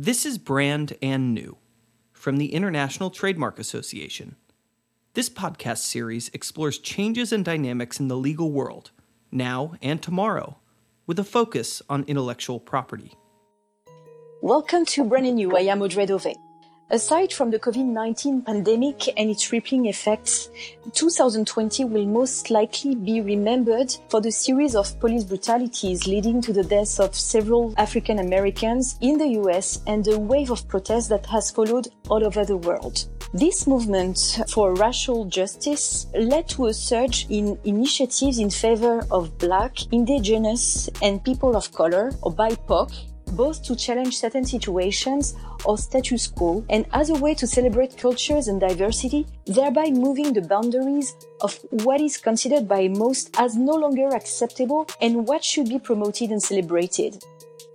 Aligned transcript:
This 0.00 0.24
is 0.24 0.38
Brand 0.38 0.96
and 1.02 1.34
New 1.34 1.56
from 2.12 2.36
the 2.36 2.54
International 2.54 3.10
Trademark 3.10 3.58
Association. 3.58 4.36
This 5.14 5.28
podcast 5.28 5.78
series 5.78 6.30
explores 6.32 6.78
changes 6.78 7.32
and 7.32 7.44
dynamics 7.44 7.98
in 7.98 8.06
the 8.06 8.16
legal 8.16 8.52
world, 8.52 8.92
now 9.32 9.74
and 9.82 10.00
tomorrow, 10.00 10.58
with 11.08 11.18
a 11.18 11.24
focus 11.24 11.82
on 11.90 12.04
intellectual 12.06 12.60
property. 12.60 13.14
Welcome 14.40 14.84
to 14.84 15.02
Brand 15.02 15.26
and 15.26 15.34
New. 15.34 15.56
I 15.56 15.62
am 15.62 15.82
Audrey 15.82 16.06
Dove. 16.06 16.32
Aside 16.90 17.34
from 17.34 17.50
the 17.50 17.58
COVID-19 17.58 18.46
pandemic 18.46 19.08
and 19.18 19.28
its 19.28 19.52
rippling 19.52 19.84
effects, 19.84 20.48
2020 20.94 21.84
will 21.84 22.06
most 22.06 22.50
likely 22.50 22.94
be 22.94 23.20
remembered 23.20 23.94
for 24.08 24.22
the 24.22 24.32
series 24.32 24.74
of 24.74 24.98
police 24.98 25.24
brutalities 25.24 26.06
leading 26.06 26.40
to 26.40 26.50
the 26.50 26.64
deaths 26.64 26.98
of 26.98 27.14
several 27.14 27.74
African 27.76 28.20
Americans 28.20 28.96
in 29.02 29.18
the 29.18 29.28
US 29.42 29.82
and 29.86 30.02
the 30.02 30.18
wave 30.18 30.50
of 30.50 30.66
protests 30.66 31.08
that 31.08 31.26
has 31.26 31.50
followed 31.50 31.88
all 32.08 32.24
over 32.24 32.46
the 32.46 32.56
world. 32.56 33.06
This 33.34 33.66
movement 33.66 34.40
for 34.48 34.74
racial 34.74 35.26
justice 35.26 36.06
led 36.14 36.48
to 36.48 36.68
a 36.68 36.72
surge 36.72 37.26
in 37.28 37.58
initiatives 37.64 38.38
in 38.38 38.48
favor 38.48 39.06
of 39.10 39.36
Black, 39.36 39.76
Indigenous, 39.92 40.88
and 41.02 41.22
people 41.22 41.54
of 41.54 41.70
color, 41.70 42.12
or 42.22 42.32
BIPOC, 42.32 42.90
both 43.36 43.62
to 43.64 43.76
challenge 43.76 44.18
certain 44.18 44.44
situations 44.44 45.34
or 45.64 45.78
status 45.78 46.26
quo 46.26 46.64
and 46.70 46.86
as 46.92 47.10
a 47.10 47.14
way 47.14 47.34
to 47.34 47.46
celebrate 47.46 47.96
cultures 47.96 48.48
and 48.48 48.60
diversity, 48.60 49.26
thereby 49.46 49.90
moving 49.90 50.32
the 50.32 50.42
boundaries 50.42 51.16
of 51.40 51.58
what 51.70 52.00
is 52.00 52.16
considered 52.16 52.66
by 52.66 52.88
most 52.88 53.34
as 53.38 53.56
no 53.56 53.74
longer 53.74 54.08
acceptable 54.08 54.88
and 55.00 55.26
what 55.26 55.44
should 55.44 55.68
be 55.68 55.78
promoted 55.78 56.30
and 56.30 56.42
celebrated. 56.42 57.22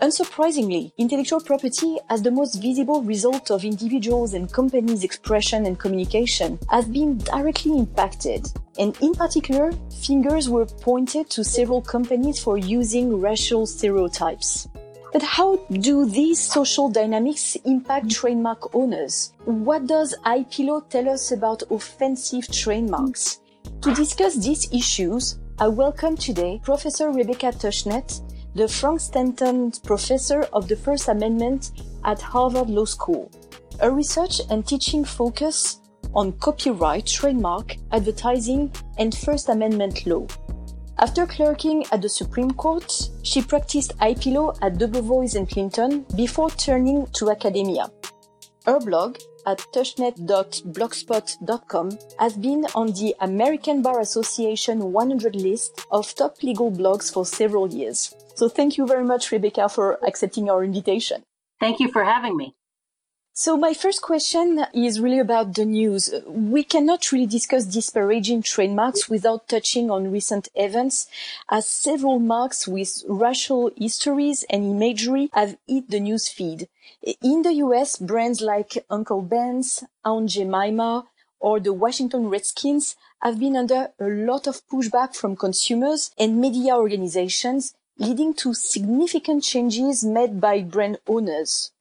Unsurprisingly, 0.03 0.91
intellectual 0.97 1.39
property, 1.39 1.97
as 2.09 2.21
the 2.21 2.29
most 2.29 2.61
visible 2.61 3.01
result 3.03 3.49
of 3.49 3.63
individuals 3.63 4.33
and 4.33 4.51
companies' 4.51 5.05
expression 5.05 5.65
and 5.65 5.79
communication, 5.79 6.59
has 6.69 6.85
been 6.85 7.17
directly 7.19 7.77
impacted. 7.77 8.45
And 8.77 8.97
in 8.99 9.13
particular, 9.13 9.71
fingers 10.01 10.49
were 10.49 10.65
pointed 10.65 11.29
to 11.29 11.43
several 11.45 11.81
companies 11.81 12.37
for 12.37 12.57
using 12.57 13.21
racial 13.21 13.65
stereotypes. 13.65 14.67
But 15.13 15.21
how 15.21 15.57
do 15.69 16.05
these 16.05 16.39
social 16.39 16.89
dynamics 16.89 17.55
impact 17.65 18.09
trademark 18.09 18.73
owners? 18.73 19.33
What 19.45 19.85
does 19.85 20.15
IP 20.25 20.65
law 20.65 20.79
tell 20.79 21.07
us 21.07 21.31
about 21.31 21.61
offensive 21.69 22.51
trademarks? 22.51 23.39
To 23.81 23.93
discuss 23.93 24.33
these 24.33 24.73
issues, 24.73 25.37
I 25.59 25.67
welcome 25.67 26.17
today 26.17 26.59
Professor 26.63 27.11
Rebecca 27.11 27.51
Tushnet, 27.51 28.21
the 28.55 28.67
Frank 28.67 29.01
Stanton 29.01 29.71
Professor 29.83 30.47
of 30.51 30.67
the 30.67 30.75
First 30.75 31.07
Amendment 31.07 31.73
at 32.05 32.19
Harvard 32.19 32.71
Law 32.71 32.85
School. 32.85 33.29
Her 33.79 33.91
research 33.91 34.41
and 34.49 34.65
teaching 34.65 35.05
focus 35.05 35.79
on 36.15 36.31
copyright, 36.39 37.05
trademark, 37.05 37.75
advertising, 37.91 38.71
and 38.97 39.13
First 39.15 39.49
Amendment 39.49 40.07
law. 40.07 40.25
After 40.99 41.25
clerking 41.25 41.85
at 41.91 42.01
the 42.01 42.09
Supreme 42.09 42.51
Court, 42.51 43.09
she 43.23 43.41
practiced 43.41 43.93
IP 44.01 44.27
law 44.27 44.53
at 44.61 44.75
Debevoise 44.75 45.35
and 45.35 45.49
Plimpton 45.49 46.05
before 46.15 46.51
turning 46.51 47.07
to 47.13 47.31
academia. 47.31 47.89
Her 48.65 48.79
blog 48.79 49.17
at 49.45 49.57
tushnet.blogspot.com 49.73 51.91
has 52.19 52.37
been 52.37 52.65
on 52.75 52.93
the 52.93 53.13
American 53.19 53.81
Bar 53.81 53.99
Association 53.99 54.93
100 54.93 55.35
list 55.35 55.85
of 55.91 56.15
top 56.15 56.41
legal 56.43 56.71
blogs 56.71 57.11
for 57.11 57.25
several 57.25 57.67
years. 57.73 58.13
So 58.35 58.47
thank 58.47 58.77
you 58.77 58.87
very 58.87 59.03
much, 59.03 59.31
Rebecca, 59.31 59.67
for 59.69 59.99
accepting 60.07 60.49
our 60.49 60.63
invitation. 60.63 61.23
Thank 61.59 61.79
you 61.79 61.91
for 61.91 62.03
having 62.03 62.37
me. 62.37 62.53
So 63.35 63.57
my 63.57 63.73
first 63.73 64.03
question 64.03 64.63
is 64.75 64.99
really 64.99 65.17
about 65.17 65.55
the 65.55 65.65
news. 65.65 66.13
We 66.27 66.63
cannot 66.63 67.11
really 67.11 67.25
discuss 67.25 67.65
disparaging 67.65 68.43
trademarks 68.43 69.09
without 69.09 69.47
touching 69.47 69.89
on 69.89 70.11
recent 70.11 70.49
events 70.53 71.07
as 71.49 71.65
several 71.65 72.19
marks 72.19 72.67
with 72.67 73.03
racial 73.09 73.71
histories 73.75 74.43
and 74.51 74.63
imagery 74.63 75.31
have 75.33 75.57
hit 75.67 75.89
the 75.89 75.99
news 75.99 76.29
feed. 76.29 76.69
In 77.23 77.41
the 77.41 77.53
US, 77.65 77.97
brands 77.97 78.39
like 78.39 78.85
Uncle 78.91 79.23
Ben's, 79.23 79.83
Aunt 80.05 80.29
Jemima, 80.29 81.07
or 81.39 81.59
the 81.59 81.73
Washington 81.73 82.29
Redskins 82.29 82.95
have 83.23 83.39
been 83.39 83.57
under 83.57 83.93
a 83.99 84.09
lot 84.09 84.45
of 84.45 84.61
pushback 84.67 85.15
from 85.15 85.35
consumers 85.35 86.11
and 86.19 86.39
media 86.39 86.75
organizations, 86.75 87.73
leading 87.97 88.35
to 88.35 88.53
significant 88.53 89.43
changes 89.43 90.03
made 90.03 90.39
by 90.39 90.61
brand 90.61 90.99
owners. 91.07 91.71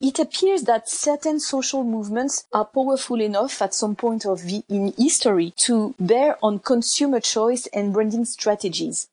It 0.00 0.20
appears 0.20 0.62
that 0.62 0.88
certain 0.88 1.40
social 1.40 1.82
movements 1.82 2.44
are 2.52 2.64
powerful 2.64 3.20
enough 3.20 3.60
at 3.60 3.74
some 3.74 3.96
point 3.96 4.24
of 4.24 4.42
the, 4.42 4.62
in 4.68 4.94
history 4.96 5.52
to 5.66 5.94
bear 5.98 6.38
on 6.40 6.60
consumer 6.60 7.18
choice 7.18 7.66
and 7.68 7.92
branding 7.92 8.24
strategies. 8.24 9.08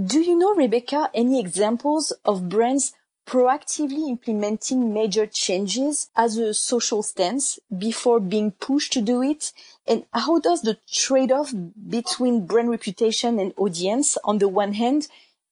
Do 0.00 0.20
you 0.20 0.38
know, 0.38 0.54
Rebecca, 0.54 1.10
any 1.12 1.40
examples 1.40 2.12
of 2.24 2.48
brands 2.48 2.92
proactively 3.26 4.08
implementing 4.08 4.94
major 4.94 5.26
changes 5.26 6.08
as 6.14 6.36
a 6.36 6.54
social 6.54 7.02
stance 7.02 7.58
before 7.76 8.20
being 8.20 8.52
pushed 8.52 8.92
to 8.92 9.02
do 9.02 9.22
it? 9.22 9.52
And 9.88 10.04
how 10.14 10.38
does 10.38 10.62
the 10.62 10.78
trade-off 10.88 11.52
between 11.88 12.46
brand 12.46 12.70
reputation 12.70 13.40
and 13.40 13.52
audience 13.56 14.16
on 14.22 14.38
the 14.38 14.48
one 14.48 14.74
hand 14.74 15.08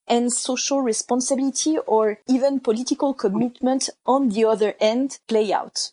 and 0.08 0.32
social 0.32 0.80
responsibility 0.80 1.78
or 1.78 2.18
even 2.28 2.60
political 2.60 3.14
commitment 3.14 3.90
on 4.06 4.28
the 4.30 4.44
other 4.44 4.74
end 4.80 5.18
play 5.28 5.52
out? 5.52 5.92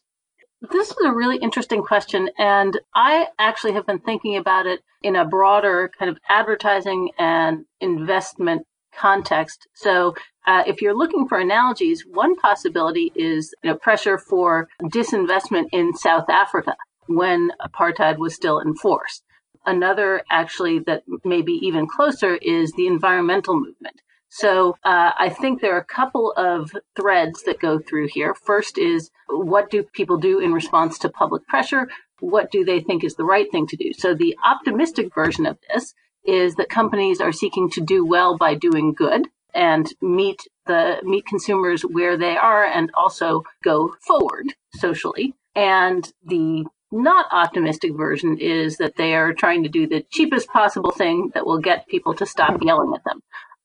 This 0.72 0.92
is 0.92 0.98
a 1.06 1.12
really 1.12 1.38
interesting 1.38 1.84
question. 1.84 2.30
And 2.38 2.80
I 2.96 3.28
actually 3.38 3.74
have 3.74 3.86
been 3.86 4.00
thinking 4.00 4.38
about 4.38 4.66
it 4.66 4.80
in 5.02 5.16
a 5.16 5.26
broader 5.26 5.92
kind 6.00 6.10
of 6.10 6.18
advertising 6.30 7.10
and 7.20 7.66
investment 7.82 8.66
context. 8.96 9.68
So, 9.74 10.16
uh, 10.46 10.64
if 10.68 10.82
you're 10.82 10.96
looking 10.96 11.28
for 11.28 11.38
analogies, 11.38 12.06
one 12.06 12.36
possibility 12.36 13.12
is 13.16 13.54
you 13.64 13.72
know, 13.72 13.78
pressure 13.78 14.18
for 14.18 14.68
disinvestment 14.84 15.68
in 15.72 15.94
South 15.94 16.30
Africa 16.30 16.76
when 17.08 17.52
apartheid 17.62 18.18
was 18.18 18.34
still 18.34 18.60
in 18.60 18.76
force. 18.76 19.22
Another, 19.66 20.22
actually, 20.30 20.80
that 20.80 21.04
may 21.24 21.42
be 21.42 21.54
even 21.54 21.88
closer 21.88 22.36
is 22.36 22.74
the 22.74 22.88
environmental 22.88 23.56
movement. 23.56 24.02
So 24.36 24.76
uh, 24.84 25.12
I 25.16 25.30
think 25.30 25.62
there 25.62 25.76
are 25.76 25.80
a 25.80 25.86
couple 25.86 26.34
of 26.36 26.72
threads 26.96 27.44
that 27.44 27.60
go 27.60 27.78
through 27.78 28.08
here. 28.08 28.34
First 28.34 28.80
is 28.80 29.12
what 29.30 29.70
do 29.70 29.84
people 29.84 30.18
do 30.18 30.40
in 30.40 30.54
response 30.54 30.98
to 31.00 31.10
public 31.10 31.48
pressure? 31.48 31.88
What 32.20 32.50
do 32.50 32.66
they 32.66 32.80
think 32.80 33.04
is 33.04 33.14
the 33.14 33.26
right 33.26 33.46
thing 33.52 33.68
to 33.68 33.78
do? 33.78 33.94
So 33.94 34.16
the 34.16 34.36
optimistic 34.44 35.14
version 35.14 35.46
of 35.46 35.60
this 35.72 35.94
is 36.26 36.56
that 36.56 36.70
companies 36.70 37.22
are 37.22 37.32
seeking 37.32 37.70
to 37.72 37.82
do 37.82 38.04
well 38.04 38.36
by 38.36 38.56
doing 38.56 38.94
good 38.94 39.28
and 39.54 39.88
meet 40.02 40.40
the 40.66 40.96
meet 41.04 41.28
consumers 41.28 41.84
where 41.84 42.18
they 42.18 42.36
are 42.36 42.66
and 42.66 42.90
also 42.96 43.44
go 43.64 43.96
forward 44.02 44.56
socially. 44.80 45.36
And 45.56 46.12
the 46.26 46.66
not 46.92 47.28
optimistic 47.32 47.96
version 47.96 48.40
is 48.40 48.78
that 48.78 48.96
they 48.96 49.14
are 49.14 49.32
trying 49.32 49.62
to 49.62 49.70
do 49.70 49.86
the 49.86 50.04
cheapest 50.10 50.48
possible 50.48 50.92
thing 50.92 51.30
that 51.36 51.46
will 51.46 51.60
get 51.60 51.88
people 51.88 52.16
to 52.16 52.26
stop 52.26 52.64
yelling 52.64 52.94
at 52.96 53.04
them. 53.04 53.22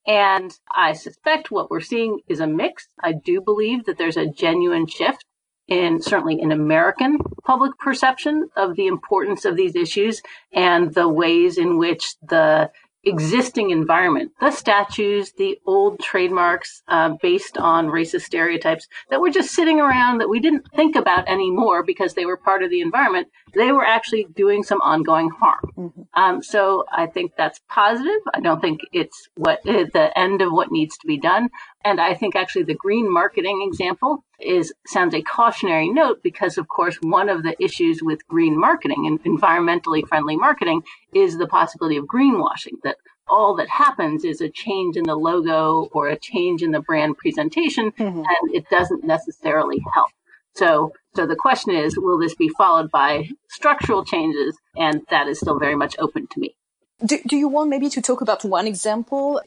And 0.08 0.58
I 0.74 0.94
suspect 0.94 1.50
what 1.50 1.70
we're 1.70 1.80
seeing 1.80 2.20
is 2.28 2.40
a 2.40 2.46
mix. 2.46 2.88
I 2.98 3.12
do 3.12 3.42
believe 3.42 3.84
that 3.84 3.98
there's 3.98 4.16
a 4.16 4.26
genuine 4.26 4.86
shift 4.86 5.26
in 5.68 6.00
certainly 6.00 6.40
in 6.40 6.50
American 6.50 7.18
public 7.44 7.78
perception 7.78 8.48
of 8.56 8.74
the 8.74 8.86
importance 8.86 9.44
of 9.44 9.54
these 9.54 9.76
issues 9.76 10.22
and 10.50 10.94
the 10.94 11.06
ways 11.06 11.58
in 11.58 11.76
which 11.76 12.14
the 12.22 12.70
existing 13.04 13.70
environment, 13.70 14.32
the 14.40 14.50
statues, 14.50 15.32
the 15.36 15.58
old 15.66 16.00
trademarks 16.00 16.82
uh, 16.88 17.14
based 17.22 17.56
on 17.58 17.88
racist 17.88 18.22
stereotypes 18.22 18.88
that 19.10 19.20
were 19.20 19.30
just 19.30 19.54
sitting 19.54 19.78
around 19.78 20.18
that 20.18 20.28
we 20.28 20.40
didn't 20.40 20.66
think 20.74 20.96
about 20.96 21.28
anymore 21.28 21.82
because 21.82 22.14
they 22.14 22.26
were 22.26 22.36
part 22.36 22.62
of 22.62 22.70
the 22.70 22.80
environment, 22.80 23.28
they 23.54 23.72
were 23.72 23.84
actually 23.84 24.26
doing 24.34 24.62
some 24.62 24.80
ongoing 24.82 25.30
harm. 25.30 25.72
Mm-hmm. 25.76 26.02
Um, 26.14 26.42
so 26.42 26.84
I 26.92 27.06
think 27.06 27.32
that's 27.36 27.60
positive. 27.68 28.20
I 28.34 28.40
don't 28.40 28.60
think 28.60 28.80
it's 28.92 29.28
what 29.36 29.60
the 29.64 30.12
end 30.16 30.42
of 30.42 30.52
what 30.52 30.70
needs 30.70 30.96
to 30.98 31.06
be 31.06 31.18
done. 31.18 31.48
And 31.84 32.00
I 32.00 32.14
think 32.14 32.36
actually 32.36 32.64
the 32.64 32.74
green 32.74 33.12
marketing 33.12 33.66
example 33.68 34.24
is 34.40 34.72
sounds 34.86 35.14
a 35.14 35.22
cautionary 35.22 35.90
note 35.90 36.22
because 36.22 36.58
of 36.58 36.68
course 36.68 36.96
one 37.02 37.28
of 37.28 37.42
the 37.42 37.60
issues 37.62 38.02
with 38.02 38.26
green 38.28 38.58
marketing 38.58 39.06
and 39.06 39.22
environmentally 39.24 40.06
friendly 40.06 40.36
marketing 40.36 40.82
is 41.12 41.38
the 41.38 41.46
possibility 41.46 41.96
of 41.96 42.04
greenwashing 42.04 42.74
that 42.84 42.96
all 43.28 43.54
that 43.56 43.68
happens 43.68 44.24
is 44.24 44.40
a 44.40 44.48
change 44.48 44.96
in 44.96 45.04
the 45.04 45.16
logo 45.16 45.88
or 45.92 46.08
a 46.08 46.18
change 46.18 46.62
in 46.62 46.70
the 46.70 46.80
brand 46.80 47.16
presentation 47.18 47.90
mm-hmm. 47.92 48.18
and 48.18 48.54
it 48.54 48.68
doesn't 48.70 49.04
necessarily 49.04 49.78
help. 49.92 50.10
So, 50.58 50.92
so 51.14 51.24
the 51.24 51.36
question 51.36 51.72
is, 51.74 51.96
will 51.96 52.18
this 52.18 52.34
be 52.34 52.48
followed 52.48 52.90
by 52.90 53.28
structural 53.48 54.04
changes? 54.04 54.58
And 54.76 55.02
that 55.10 55.28
is 55.28 55.38
still 55.38 55.58
very 55.58 55.76
much 55.76 55.94
open 56.00 56.26
to 56.32 56.40
me. 56.40 56.56
Do, 57.06 57.18
do 57.26 57.36
you 57.36 57.46
want 57.46 57.70
maybe 57.70 57.88
to 57.90 58.02
talk 58.02 58.20
about 58.20 58.44
one 58.44 58.66
example? 58.66 59.40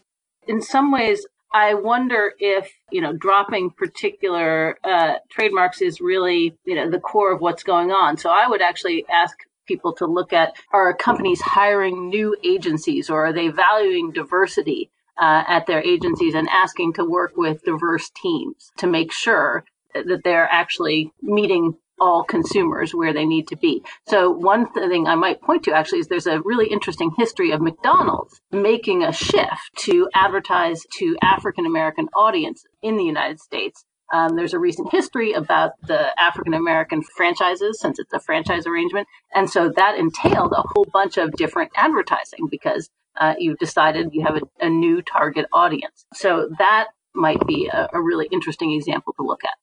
In 0.48 0.62
some 0.62 0.90
ways, 0.90 1.28
I 1.54 1.74
wonder 1.74 2.34
if, 2.40 2.72
you 2.92 3.02
know, 3.02 3.12
dropping 3.12 3.72
particular 3.72 4.78
uh, 4.86 5.16
trademarks 5.30 5.82
is 5.82 6.00
really, 6.00 6.58
you 6.64 6.76
know, 6.76 6.90
the 6.90 7.00
core 7.00 7.34
of 7.34 7.42
what's 7.42 7.64
going 7.64 7.92
on. 7.92 8.18
So 8.18 8.30
I 8.30 8.48
would 8.48 8.62
actually 8.62 9.06
ask 9.12 9.36
people 9.68 9.92
to 9.96 10.06
look 10.06 10.32
at 10.32 10.56
are 10.72 10.94
companies 10.94 11.42
hiring 11.42 12.08
new 12.08 12.38
agencies 12.44 13.10
or 13.10 13.26
are 13.26 13.34
they 13.34 13.50
valuing 13.50 14.12
diversity 14.12 14.90
uh, 15.22 15.44
at 15.46 15.68
their 15.68 15.82
agencies 15.84 16.36
and 16.36 16.48
asking 16.50 16.94
to 16.94 17.04
work 17.04 17.34
with 17.36 17.64
diverse 17.64 18.10
teams 18.10 18.72
to 18.78 18.88
make 18.88 19.12
sure 19.12 19.66
that 19.94 20.22
they're 20.24 20.50
actually 20.52 21.12
meeting 21.22 21.76
all 22.02 22.24
consumers 22.24 22.96
where 22.96 23.14
they 23.14 23.26
need 23.26 23.48
to 23.48 23.56
be. 23.56 23.84
So 24.08 24.32
one 24.32 24.72
thing 24.72 25.06
I 25.06 25.16
might 25.16 25.42
point 25.42 25.64
to 25.64 25.74
actually 25.74 26.00
is 26.00 26.08
there's 26.08 26.26
a 26.26 26.42
really 26.42 26.68
interesting 26.68 27.12
history 27.16 27.52
of 27.52 27.62
McDonald's 27.62 28.42
making 28.52 29.04
a 29.04 29.14
shift 29.14 29.70
to 29.82 30.10
advertise 30.14 30.84
to 30.98 31.16
African 31.22 31.68
American 31.68 32.08
audience 32.16 32.66
in 32.82 32.98
the 32.98 33.04
United 33.04 33.40
States. 33.40 33.86
Um, 34.12 34.36
there's 34.36 34.54
a 34.54 34.60
recent 34.60 34.92
history 34.92 35.32
about 35.34 35.72
the 35.88 36.20
African 36.20 36.54
American 36.54 37.02
franchises 37.02 37.80
since 37.80 37.98
it's 38.00 38.12
a 38.12 38.20
franchise 38.20 38.68
arrangement. 38.68 39.08
And 39.34 39.50
so 39.50 39.70
that 39.70 39.98
entailed 39.98 40.52
a 40.52 40.64
whole 40.74 40.88
bunch 40.92 41.18
of 41.18 41.32
different 41.34 41.72
advertising 41.78 42.48
because 42.50 42.90
uh, 43.20 43.36
you've 43.38 43.60
decided 43.60 44.10
you 44.12 44.26
have 44.26 44.38
a, 44.38 44.66
a, 44.66 44.70
new 44.70 45.02
target 45.02 45.46
audience. 45.54 46.06
So 46.14 46.50
that 46.60 46.88
might 47.14 47.46
be 47.46 47.70
a, 47.72 47.90
a 47.94 48.02
really 48.02 48.28
interesting 48.32 48.72
example 48.74 49.14
to 49.18 49.24
look 49.24 49.44
at. 49.44 49.54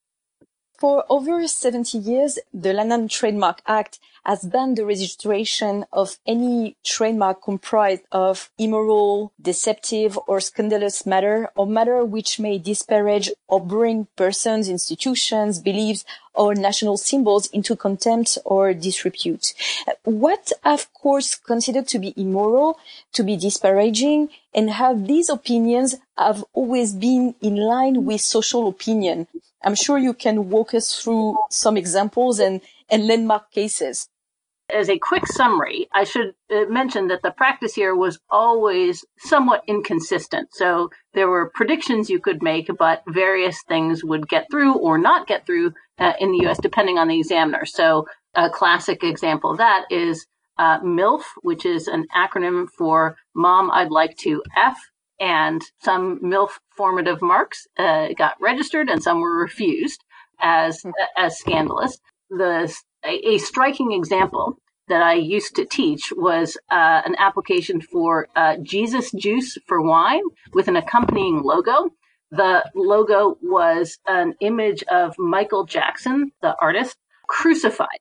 For 0.78 1.04
over 1.08 1.44
70 1.48 1.98
years, 1.98 2.38
the 2.54 2.72
Lanham 2.72 3.08
Trademark 3.08 3.62
Act 3.66 3.98
has 4.24 4.44
banned 4.44 4.78
the 4.78 4.86
registration 4.86 5.84
of 5.92 6.18
any 6.24 6.76
trademark 6.84 7.42
comprised 7.42 8.02
of 8.12 8.48
immoral, 8.58 9.32
deceptive, 9.42 10.16
or 10.28 10.38
scandalous 10.38 11.04
matter 11.04 11.50
or 11.56 11.66
matter 11.66 12.04
which 12.04 12.38
may 12.38 12.58
disparage 12.58 13.28
or 13.48 13.60
bring 13.60 14.06
persons, 14.14 14.68
institutions, 14.68 15.58
beliefs, 15.58 16.04
or 16.32 16.54
national 16.54 16.96
symbols 16.96 17.48
into 17.48 17.74
contempt 17.74 18.38
or 18.44 18.72
disrepute. 18.72 19.54
What 20.04 20.52
have 20.62 20.94
courts 20.94 21.34
considered 21.34 21.88
to 21.88 21.98
be 21.98 22.14
immoral, 22.16 22.78
to 23.14 23.24
be 23.24 23.36
disparaging, 23.36 24.28
and 24.54 24.70
how 24.70 24.94
these 24.94 25.28
opinions 25.28 25.96
have 26.16 26.44
always 26.52 26.92
been 26.92 27.34
in 27.40 27.56
line 27.56 28.04
with 28.04 28.20
social 28.20 28.68
opinion 28.68 29.26
I'm 29.62 29.74
sure 29.74 29.98
you 29.98 30.14
can 30.14 30.50
walk 30.50 30.74
us 30.74 31.02
through 31.02 31.36
some 31.50 31.76
examples 31.76 32.38
and, 32.38 32.60
and 32.90 33.06
landmark 33.06 33.50
cases. 33.50 34.08
As 34.70 34.90
a 34.90 34.98
quick 34.98 35.26
summary, 35.26 35.88
I 35.94 36.04
should 36.04 36.34
uh, 36.50 36.66
mention 36.68 37.08
that 37.08 37.22
the 37.22 37.30
practice 37.30 37.74
here 37.74 37.96
was 37.96 38.18
always 38.28 39.02
somewhat 39.18 39.64
inconsistent. 39.66 40.50
So 40.52 40.90
there 41.14 41.28
were 41.28 41.50
predictions 41.54 42.10
you 42.10 42.20
could 42.20 42.42
make, 42.42 42.68
but 42.78 43.02
various 43.08 43.62
things 43.66 44.04
would 44.04 44.28
get 44.28 44.46
through 44.50 44.74
or 44.74 44.98
not 44.98 45.26
get 45.26 45.46
through 45.46 45.72
uh, 45.98 46.12
in 46.20 46.32
the 46.32 46.46
US 46.46 46.58
depending 46.58 46.98
on 46.98 47.08
the 47.08 47.18
examiner. 47.18 47.64
So 47.64 48.06
a 48.34 48.50
classic 48.50 49.02
example 49.02 49.52
of 49.52 49.58
that 49.58 49.86
is 49.90 50.26
uh, 50.58 50.80
MILF, 50.80 51.22
which 51.40 51.64
is 51.64 51.88
an 51.88 52.06
acronym 52.14 52.68
for 52.76 53.16
Mom, 53.34 53.70
I'd 53.70 53.90
Like 53.90 54.16
to 54.18 54.42
F 54.54 54.76
and 55.20 55.62
some 55.80 56.20
MILF 56.20 56.58
formative 56.76 57.20
marks 57.20 57.66
uh, 57.78 58.08
got 58.16 58.36
registered 58.40 58.88
and 58.88 59.02
some 59.02 59.20
were 59.20 59.38
refused 59.38 60.04
as 60.40 60.82
hmm. 60.82 60.90
as 61.16 61.38
scandalous. 61.38 61.98
The 62.30 62.72
a, 63.04 63.34
a, 63.34 63.38
striking 63.38 63.92
example 63.92 64.58
that 64.88 65.02
I 65.02 65.14
used 65.14 65.56
to 65.56 65.64
teach 65.64 66.12
was 66.16 66.56
uh, 66.70 67.02
an 67.04 67.14
application 67.18 67.80
for 67.80 68.28
uh, 68.34 68.56
Jesus 68.62 69.12
Juice 69.12 69.56
for 69.66 69.80
wine 69.80 70.22
with 70.52 70.68
an 70.68 70.76
accompanying 70.76 71.42
logo. 71.42 71.90
The 72.30 72.70
logo 72.74 73.38
was 73.40 73.98
an 74.06 74.34
image 74.40 74.82
of 74.84 75.14
Michael 75.18 75.64
Jackson, 75.64 76.32
the 76.42 76.54
artist, 76.60 76.96
crucified. 77.28 78.00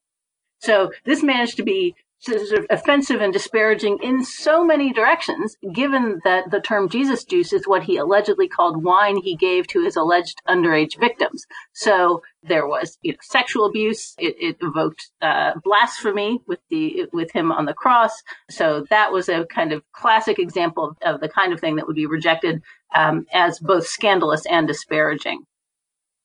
So 0.59 0.91
this 1.05 1.23
managed 1.23 1.57
to 1.57 1.63
be 1.63 1.95
sort 2.19 2.59
of 2.59 2.65
offensive 2.69 3.21
and 3.21 3.31
disparaging 3.31 3.99
in 4.01 4.23
so 4.23 4.63
many 4.63 4.91
directions, 4.91 5.55
given 5.73 6.19
that 6.23 6.49
the 6.51 6.59
term 6.59 6.89
Jesus 6.89 7.23
juice 7.23 7.53
is 7.53 7.67
what 7.67 7.83
he 7.83 7.97
allegedly 7.97 8.47
called 8.47 8.83
wine 8.83 9.17
he 9.17 9.35
gave 9.35 9.67
to 9.67 9.83
his 9.83 9.95
alleged 9.95 10.41
underage 10.47 10.99
victims. 10.99 11.45
So 11.73 12.21
there 12.43 12.67
was 12.67 12.97
you 13.01 13.13
know, 13.13 13.17
sexual 13.21 13.65
abuse. 13.65 14.15
It, 14.17 14.35
it 14.39 14.57
evoked 14.61 15.09
uh, 15.21 15.53
blasphemy 15.63 16.39
with 16.47 16.59
the 16.69 17.05
with 17.13 17.31
him 17.31 17.51
on 17.51 17.65
the 17.65 17.73
cross. 17.73 18.23
So 18.49 18.85
that 18.89 19.11
was 19.11 19.29
a 19.29 19.45
kind 19.45 19.71
of 19.71 19.83
classic 19.91 20.39
example 20.39 20.95
of, 21.01 21.15
of 21.15 21.21
the 21.21 21.29
kind 21.29 21.53
of 21.53 21.59
thing 21.59 21.75
that 21.75 21.87
would 21.87 21.95
be 21.95 22.07
rejected 22.07 22.61
um, 22.95 23.25
as 23.33 23.59
both 23.59 23.87
scandalous 23.87 24.45
and 24.45 24.67
disparaging. 24.67 25.43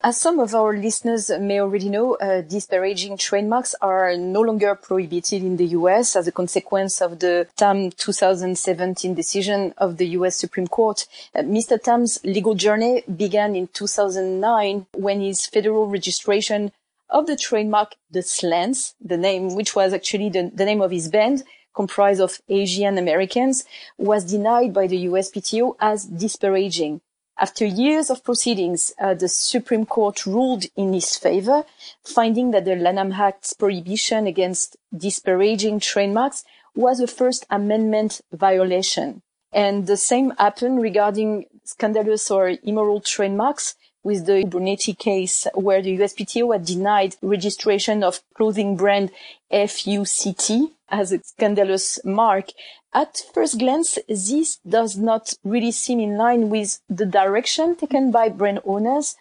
As 0.04 0.20
some 0.20 0.40
of 0.40 0.52
our 0.52 0.76
listeners 0.76 1.30
may 1.30 1.60
already 1.60 1.88
know, 1.88 2.14
uh, 2.14 2.40
disparaging 2.40 3.18
trademarks 3.18 3.72
are 3.80 4.16
no 4.16 4.40
longer 4.40 4.74
prohibited 4.74 5.44
in 5.44 5.56
the 5.58 5.66
US 5.78 6.16
as 6.16 6.26
a 6.26 6.32
consequence 6.32 7.00
of 7.00 7.20
the 7.20 7.46
Tam 7.56 7.92
2017 7.92 9.14
decision 9.14 9.72
of 9.78 9.98
the 9.98 10.08
US 10.18 10.34
Supreme 10.34 10.66
Court. 10.66 11.06
Uh, 11.36 11.42
Mr. 11.42 11.80
Tam's 11.80 12.18
legal 12.24 12.56
journey 12.56 13.04
began 13.16 13.54
in 13.54 13.68
2009 13.68 14.86
when 14.94 15.20
his 15.20 15.46
federal 15.46 15.86
registration 15.86 16.72
of 17.08 17.28
the 17.28 17.36
trademark 17.36 17.94
The 18.10 18.24
Slants, 18.24 18.94
the 19.00 19.16
name 19.16 19.54
which 19.54 19.76
was 19.76 19.92
actually 19.92 20.30
the, 20.30 20.50
the 20.52 20.64
name 20.64 20.82
of 20.82 20.90
his 20.90 21.08
band, 21.08 21.44
comprised 21.76 22.20
of 22.20 22.40
Asian 22.48 22.98
Americans, 22.98 23.64
was 23.98 24.24
denied 24.24 24.74
by 24.74 24.88
the 24.88 25.04
USPTO 25.06 25.76
as 25.78 26.06
disparaging. 26.06 27.02
After 27.38 27.64
years 27.64 28.10
of 28.10 28.22
proceedings, 28.22 28.92
uh, 29.00 29.14
the 29.14 29.28
Supreme 29.28 29.86
Court 29.86 30.26
ruled 30.26 30.64
in 30.76 30.92
his 30.92 31.16
favor, 31.16 31.64
finding 32.04 32.50
that 32.50 32.64
the 32.64 32.76
Lanham 32.76 33.12
Act's 33.12 33.52
prohibition 33.52 34.26
against 34.26 34.76
disparaging 34.96 35.80
trademarks 35.80 36.44
was 36.74 37.00
a 37.00 37.06
First 37.06 37.46
Amendment 37.50 38.20
violation. 38.32 39.22
And 39.52 39.86
the 39.86 39.96
same 39.96 40.32
happened 40.38 40.80
regarding 40.80 41.46
scandalous 41.64 42.30
or 42.30 42.54
immoral 42.62 43.00
trademarks 43.00 43.76
with 44.02 44.26
the 44.26 44.44
Brunetti 44.44 44.94
case 44.94 45.46
where 45.54 45.82
the 45.82 45.98
USPTO 45.98 46.52
had 46.52 46.64
denied 46.64 47.16
registration 47.22 48.02
of 48.02 48.20
clothing 48.34 48.76
brand 48.76 49.10
FUCT 49.50 50.72
as 50.88 51.12
a 51.12 51.22
scandalous 51.22 51.98
mark 52.04 52.50
at 52.94 53.22
first 53.32 53.58
glance, 53.58 53.98
this 54.06 54.58
does 54.68 54.98
not 54.98 55.32
really 55.44 55.70
seem 55.70 55.98
in 55.98 56.18
line 56.18 56.50
with 56.50 56.80
the 56.90 57.06
direction 57.06 57.74
taken 57.74 58.10
by 58.10 58.28
brand 58.28 58.60
owners 58.66 59.16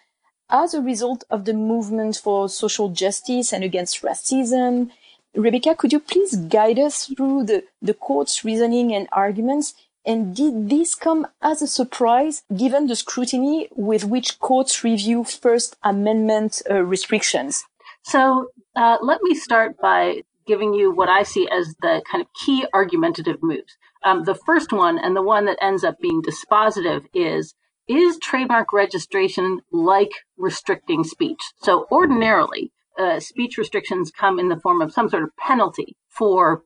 as 0.50 0.74
a 0.74 0.82
result 0.82 1.24
of 1.30 1.46
the 1.46 1.54
movement 1.54 2.18
for 2.18 2.50
social 2.50 2.90
justice 2.90 3.54
and 3.54 3.64
against 3.64 4.02
racism. 4.02 4.92
Rebecca, 5.34 5.76
could 5.76 5.94
you 5.94 6.02
please 6.02 6.36
guide 6.36 6.80
us 6.80 7.06
through 7.06 7.46
the, 7.46 7.64
the 7.82 7.94
court's 7.94 8.44
reasoning 8.44 8.94
and 8.94 9.08
arguments? 9.14 9.74
And 10.06 10.36
did 10.36 10.70
this 10.70 10.96
come 10.96 11.28
as 11.42 11.62
a 11.62 11.68
surprise 11.68 12.44
given 12.56 12.88
the 12.88 12.96
scrutiny 12.96 13.68
with 13.76 14.04
which 14.06 14.40
courts 14.40 14.84
review 14.84 15.24
First 15.24 15.76
Amendment 15.84 16.62
uh, 16.70 16.84
restrictions? 16.84 17.64
So 18.04 18.48
uh, 18.76 18.98
let 19.02 19.22
me 19.22 19.36
start 19.36 19.78
by 19.80 20.24
giving 20.48 20.74
you 20.74 20.92
what 20.92 21.10
I 21.10 21.24
see 21.24 21.48
as 21.50 21.76
the 21.82 22.02
kind 22.12 22.22
of 22.22 22.28
key 22.34 22.66
argumentative 22.74 23.44
moves. 23.44 23.78
Um, 24.04 24.24
the 24.24 24.36
first 24.36 24.74
one, 24.74 24.98
and 24.98 25.16
the 25.16 25.22
one 25.22 25.46
that 25.46 25.60
ends 25.62 25.84
up 25.84 26.00
being 26.00 26.24
dispositive, 26.24 27.06
is 27.14 27.54
is 27.88 28.18
trademark 28.20 28.74
registration 28.74 29.62
like 29.72 30.12
restricting 30.38 31.04
speech? 31.04 31.42
So 31.58 31.88
ordinarily, 31.92 32.72
uh, 32.98 33.20
speech 33.20 33.58
restrictions 33.58 34.12
come 34.12 34.40
in 34.40 34.50
the 34.50 34.60
form 34.60 34.82
of 34.82 34.94
some 34.94 35.10
sort 35.10 35.24
of 35.24 35.36
penalty 35.38 35.98
for 36.10 36.64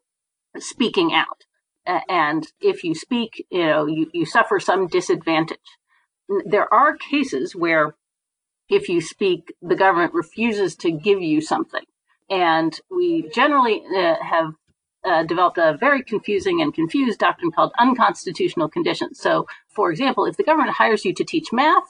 speaking 0.57 1.13
out. 1.13 1.43
And 1.85 2.47
if 2.59 2.83
you 2.83 2.95
speak, 2.95 3.45
you 3.49 3.65
know, 3.65 3.85
you, 3.85 4.09
you 4.13 4.25
suffer 4.25 4.59
some 4.59 4.87
disadvantage. 4.87 5.59
There 6.45 6.71
are 6.73 6.97
cases 6.97 7.55
where 7.55 7.95
if 8.69 8.89
you 8.89 9.01
speak, 9.01 9.53
the 9.61 9.75
government 9.75 10.13
refuses 10.13 10.75
to 10.77 10.91
give 10.91 11.21
you 11.21 11.41
something. 11.41 11.83
And 12.29 12.79
we 12.89 13.29
generally 13.29 13.83
uh, 13.95 14.15
have 14.21 14.53
uh, 15.05 15.23
developed 15.23 15.59
a 15.59 15.77
very 15.79 16.03
confusing 16.03 16.61
and 16.61 16.73
confused 16.73 17.19
doctrine 17.19 17.51
called 17.51 17.71
unconstitutional 17.77 18.69
conditions. 18.69 19.19
So, 19.19 19.45
for 19.69 19.91
example, 19.91 20.25
if 20.25 20.35
the 20.35 20.43
government 20.43 20.75
hires 20.75 21.05
you 21.05 21.13
to 21.13 21.23
teach 21.23 21.53
math, 21.53 21.83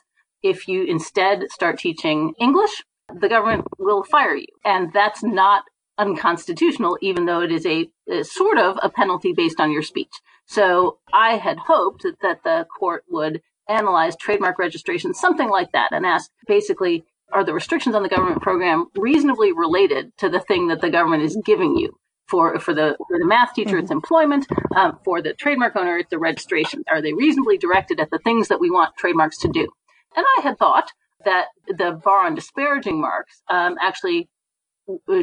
if 0.43 0.67
you 0.67 0.83
instead 0.83 1.49
start 1.49 1.79
teaching 1.79 2.33
English, 2.39 2.83
the 3.19 3.29
government 3.29 3.65
will 3.77 4.03
fire 4.03 4.35
you. 4.35 4.47
And 4.65 4.91
that's 4.91 5.23
not 5.23 5.63
unconstitutional, 5.97 6.97
even 7.01 7.25
though 7.25 7.41
it 7.41 7.51
is 7.51 7.65
a, 7.65 7.89
a 8.09 8.23
sort 8.23 8.57
of 8.57 8.77
a 8.81 8.89
penalty 8.89 9.33
based 9.33 9.59
on 9.59 9.71
your 9.71 9.81
speech. 9.81 10.11
So 10.45 10.99
I 11.13 11.37
had 11.37 11.57
hoped 11.57 12.05
that 12.21 12.43
the 12.43 12.67
court 12.77 13.03
would 13.09 13.41
analyze 13.67 14.15
trademark 14.15 14.59
registration, 14.59 15.13
something 15.13 15.49
like 15.49 15.71
that, 15.71 15.91
and 15.91 16.05
ask 16.05 16.29
basically, 16.47 17.03
are 17.31 17.43
the 17.43 17.53
restrictions 17.53 17.95
on 17.95 18.03
the 18.03 18.09
government 18.09 18.41
program 18.41 18.87
reasonably 18.95 19.51
related 19.51 20.15
to 20.17 20.29
the 20.29 20.39
thing 20.39 20.67
that 20.67 20.81
the 20.81 20.89
government 20.89 21.23
is 21.23 21.37
giving 21.43 21.75
you? 21.75 21.97
For, 22.27 22.59
for 22.59 22.73
the 22.73 22.97
for 23.07 23.19
the 23.19 23.25
math 23.25 23.53
teacher, 23.53 23.75
mm-hmm. 23.75 23.83
it's 23.83 23.91
employment. 23.91 24.47
Um, 24.75 24.97
for 25.05 25.21
the 25.21 25.33
trademark 25.33 25.75
owner, 25.75 25.99
it's 25.99 26.09
the 26.09 26.17
registration. 26.17 26.83
Are 26.87 26.99
they 26.99 27.13
reasonably 27.13 27.59
directed 27.59 27.99
at 27.99 28.09
the 28.09 28.17
things 28.17 28.47
that 28.47 28.59
we 28.59 28.71
want 28.71 28.95
trademarks 28.97 29.37
to 29.39 29.47
do? 29.47 29.67
And 30.15 30.25
I 30.37 30.41
had 30.41 30.57
thought 30.57 30.91
that 31.23 31.49
the 31.67 31.91
bar 32.03 32.25
on 32.25 32.33
disparaging 32.33 32.99
marks 32.99 33.43
um, 33.47 33.75
actually 33.79 34.27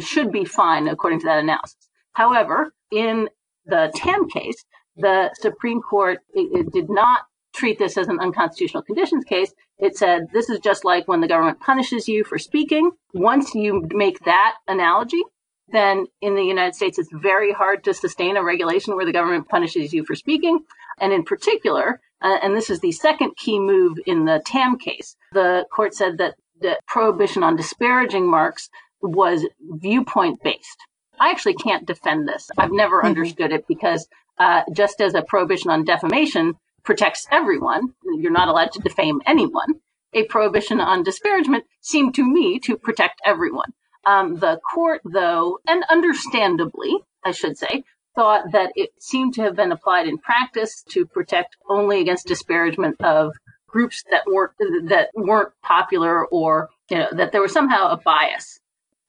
should 0.00 0.32
be 0.32 0.44
fine 0.44 0.88
according 0.88 1.20
to 1.20 1.26
that 1.26 1.38
analysis. 1.38 1.88
However, 2.12 2.72
in 2.90 3.28
the 3.64 3.90
Tam 3.94 4.28
case, 4.28 4.64
the 4.96 5.30
Supreme 5.40 5.80
Court 5.80 6.18
it, 6.34 6.66
it 6.66 6.72
did 6.72 6.90
not 6.90 7.22
treat 7.54 7.78
this 7.78 7.96
as 7.96 8.08
an 8.08 8.18
unconstitutional 8.20 8.82
conditions 8.82 9.24
case. 9.24 9.52
It 9.78 9.96
said 9.96 10.28
this 10.32 10.48
is 10.48 10.58
just 10.60 10.84
like 10.84 11.06
when 11.06 11.20
the 11.20 11.28
government 11.28 11.60
punishes 11.60 12.08
you 12.08 12.24
for 12.24 12.38
speaking. 12.38 12.90
Once 13.12 13.54
you 13.54 13.86
make 13.92 14.20
that 14.20 14.54
analogy, 14.66 15.22
then 15.68 16.06
in 16.20 16.34
the 16.34 16.44
United 16.44 16.74
States, 16.74 16.98
it's 16.98 17.10
very 17.12 17.52
hard 17.52 17.84
to 17.84 17.94
sustain 17.94 18.36
a 18.36 18.44
regulation 18.44 18.94
where 18.94 19.06
the 19.06 19.12
government 19.12 19.48
punishes 19.48 19.92
you 19.92 20.04
for 20.04 20.14
speaking. 20.14 20.60
And 21.00 21.12
in 21.12 21.24
particular, 21.24 22.00
uh, 22.20 22.38
and 22.42 22.54
this 22.54 22.70
is 22.70 22.80
the 22.80 22.92
second 22.92 23.36
key 23.36 23.58
move 23.58 23.98
in 24.06 24.24
the 24.24 24.42
Tam 24.44 24.78
case, 24.78 25.16
the 25.32 25.66
court 25.74 25.94
said 25.94 26.18
that 26.18 26.34
the 26.60 26.78
prohibition 26.86 27.42
on 27.42 27.56
disparaging 27.56 28.30
marks 28.30 28.68
was 29.02 29.46
viewpoint 29.60 30.42
based. 30.42 30.78
I 31.18 31.30
actually 31.30 31.54
can't 31.54 31.86
defend 31.86 32.28
this. 32.28 32.50
I've 32.58 32.72
never 32.72 32.98
mm-hmm. 32.98 33.08
understood 33.08 33.52
it 33.52 33.66
because 33.68 34.08
uh, 34.38 34.62
just 34.72 35.00
as 35.00 35.14
a 35.14 35.22
prohibition 35.22 35.70
on 35.70 35.84
defamation 35.84 36.54
protects 36.84 37.26
everyone, 37.30 37.94
you're 38.04 38.32
not 38.32 38.48
allowed 38.48 38.72
to 38.72 38.80
defame 38.80 39.20
anyone. 39.26 39.74
A 40.14 40.24
prohibition 40.24 40.80
on 40.80 41.02
disparagement 41.02 41.64
seemed 41.80 42.14
to 42.16 42.24
me 42.24 42.58
to 42.60 42.76
protect 42.76 43.20
everyone. 43.24 43.72
Um, 44.04 44.36
the 44.36 44.60
court, 44.74 45.00
though, 45.04 45.60
and 45.66 45.84
understandably, 45.88 46.92
I 47.24 47.30
should 47.30 47.56
say, 47.56 47.84
thought 48.14 48.52
that 48.52 48.72
it 48.74 48.90
seemed 48.98 49.34
to 49.34 49.42
have 49.42 49.56
been 49.56 49.72
applied 49.72 50.06
in 50.06 50.18
practice 50.18 50.82
to 50.90 51.06
protect 51.06 51.56
only 51.68 52.00
against 52.00 52.26
disparagement 52.26 53.00
of 53.00 53.32
groups 53.66 54.02
that 54.10 54.22
weren't 54.26 54.52
that 54.88 55.08
weren't 55.14 55.52
popular 55.62 56.26
or 56.26 56.68
you 56.90 56.98
know 56.98 57.08
that 57.12 57.32
there 57.32 57.40
was 57.40 57.52
somehow 57.52 57.88
a 57.88 57.96
bias 57.96 58.60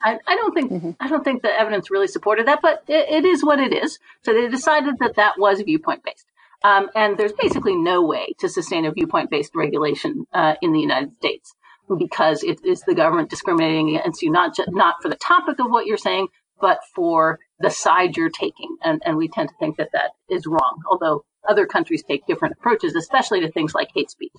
I, 0.04 0.20
I 0.28 0.36
don't 0.36 0.54
think 0.54 0.72
mm-hmm. 0.72 0.92
I 1.00 1.08
don't 1.08 1.24
think 1.24 1.42
the 1.42 1.52
evidence 1.52 1.90
really 1.90 2.08
supported 2.08 2.48
that, 2.48 2.60
but 2.62 2.84
it, 2.88 3.10
it 3.10 3.26
is 3.26 3.44
what 3.44 3.60
it 3.60 3.74
is. 3.74 4.00
So 4.24 4.34
they 4.34 4.48
decided 4.50 4.96
that 5.00 5.16
that 5.16 5.40
was 5.40 5.62
viewpoint 5.62 6.04
based, 6.04 6.26
um, 6.64 6.90
and 6.96 7.18
there's 7.18 7.34
basically 7.34 7.76
no 7.76 8.04
way 8.04 8.34
to 8.40 8.50
sustain 8.50 8.86
a 8.86 8.92
viewpoint 8.92 9.30
based 9.30 9.56
regulation 9.56 10.26
uh, 10.34 10.56
in 10.62 10.74
the 10.74 10.80
United 10.80 11.16
States 11.18 11.54
because 11.98 12.44
it 12.44 12.64
is 12.66 12.82
the 12.82 12.96
government 12.96 13.30
discriminating 13.30 13.96
against 13.96 14.22
you 14.22 14.32
not 14.32 14.56
just, 14.56 14.72
not 14.72 14.96
for 15.02 15.10
the 15.10 15.16
topic 15.16 15.60
of 15.60 15.70
what 15.70 15.86
you're 15.86 15.98
saying, 15.98 16.28
but 16.60 16.80
for 16.96 17.40
the 17.60 17.70
side 17.70 18.18
you're 18.18 18.30
taking, 18.30 18.76
and 18.84 19.02
and 19.06 19.18
we 19.18 19.28
tend 19.28 19.50
to 19.50 19.56
think 19.60 19.78
that 19.78 19.92
that 19.94 20.12
is 20.30 20.46
wrong. 20.46 20.82
Although 20.90 21.24
other 21.48 21.66
countries 21.66 22.04
take 22.04 22.26
different 22.26 22.56
approaches, 22.58 22.96
especially 22.96 23.42
to 23.42 23.52
things 23.52 23.74
like 23.74 23.90
hate 23.94 24.10
speech. 24.10 24.32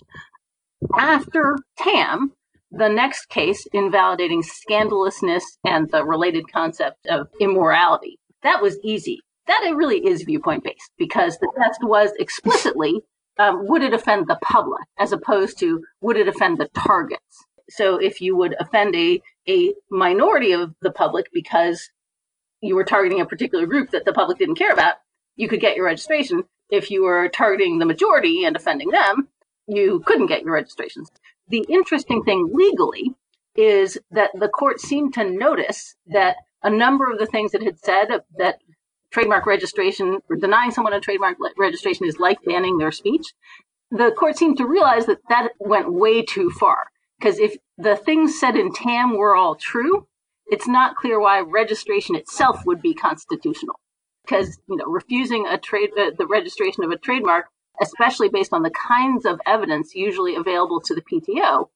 After 0.95 1.59
Tam, 1.79 2.33
the 2.77 2.89
next 2.89 3.27
case 3.29 3.67
invalidating 3.73 4.43
scandalousness 4.43 5.45
and 5.65 5.91
the 5.91 6.05
related 6.05 6.51
concept 6.53 7.07
of 7.07 7.29
immorality. 7.41 8.19
That 8.43 8.63
was 8.63 8.79
easy. 8.83 9.21
That 9.47 9.63
it 9.65 9.77
really 9.77 10.07
is 10.07 10.23
viewpoint 10.23 10.65
based 10.65 10.91
because 10.99 11.39
the 11.39 11.53
test 11.59 11.81
was 11.83 12.11
explicitly 12.19 13.01
um, 13.39 13.67
would 13.67 13.83
it 13.83 13.93
offend 13.93 14.27
the 14.27 14.39
public 14.43 14.83
as 14.99 15.13
opposed 15.13 15.59
to 15.59 15.83
would 16.01 16.17
it 16.17 16.29
offend 16.29 16.59
the 16.59 16.69
targets. 16.75 17.45
So 17.71 17.97
if 17.97 18.21
you 18.21 18.37
would 18.37 18.55
offend 18.59 18.95
a, 18.95 19.21
a 19.49 19.75
minority 19.91 20.53
of 20.53 20.75
the 20.83 20.91
public 20.91 21.27
because 21.33 21.91
you 22.61 22.75
were 22.75 22.85
targeting 22.85 23.21
a 23.21 23.27
particular 23.27 23.67
group 23.67 23.91
that 23.91 24.05
the 24.05 24.13
public 24.13 24.39
didn't 24.39 24.57
care 24.57 24.73
about, 24.73 24.95
you 25.37 25.49
could 25.49 25.61
get 25.61 25.77
your 25.77 25.87
registration. 25.87 26.45
If 26.71 26.91
you 26.91 27.05
were 27.05 27.29
targeting 27.29 27.79
the 27.79 27.87
majority 27.87 28.45
and 28.45 28.57
offending 28.57 28.91
them, 28.91 29.29
you 29.67 30.03
couldn't 30.07 30.27
get 30.27 30.43
your 30.43 30.55
registrations. 30.55 31.11
The 31.49 31.65
interesting 31.69 32.23
thing 32.23 32.51
legally 32.53 33.15
is 33.55 33.99
that 34.11 34.31
the 34.35 34.49
court 34.49 34.81
seemed 34.81 35.15
to 35.15 35.25
notice 35.25 35.95
that 36.07 36.37
a 36.63 36.71
number 36.71 37.11
of 37.11 37.19
the 37.19 37.27
things 37.27 37.53
that 37.53 37.63
had 37.63 37.79
said 37.79 38.09
that 38.39 38.59
trademark 39.11 39.47
registration 39.47 40.19
or 40.29 40.37
denying 40.37 40.73
someone 40.73 40.93
a 40.93 41.01
trademark 41.01 41.37
registration 41.57 42.07
is 42.07 42.19
like 42.19 42.43
banning 42.45 42.79
their 42.79 42.91
speech, 42.91 43.27
the 43.91 44.11
court 44.11 44.37
seemed 44.37 44.57
to 44.57 44.67
realize 44.67 45.07
that 45.07 45.21
that 45.29 45.51
went 45.61 45.93
way 45.93 46.23
too 46.23 46.51
far. 46.51 46.89
Because 47.19 47.39
if 47.39 47.57
the 47.79 47.97
things 47.97 48.39
said 48.39 48.57
in 48.57 48.73
TAM 48.73 49.17
were 49.17 49.37
all 49.37 49.55
true, 49.55 50.09
it's 50.47 50.67
not 50.67 50.97
clear 50.97 51.21
why 51.21 51.41
registration 51.41 52.17
itself 52.17 52.63
would 52.67 52.83
be 52.83 52.93
constitutional. 52.93 53.79
Because 54.25 54.59
you 54.69 54.77
know, 54.77 54.87
refusing 54.87 55.47
a 55.47 55.59
trade 55.59 55.91
the 55.95 56.27
registration 56.27 56.83
of 56.83 56.91
a 56.91 56.97
trademark 56.97 57.47
especially 57.81 58.29
based 58.29 58.53
on 58.53 58.63
the 58.63 58.71
kinds 58.71 59.27
of 59.27 59.41
evidence 59.47 59.95
usually 59.95 60.37
available 60.37 60.81
to 60.81 60.95
the 60.95 61.03
PTO, 61.03 61.69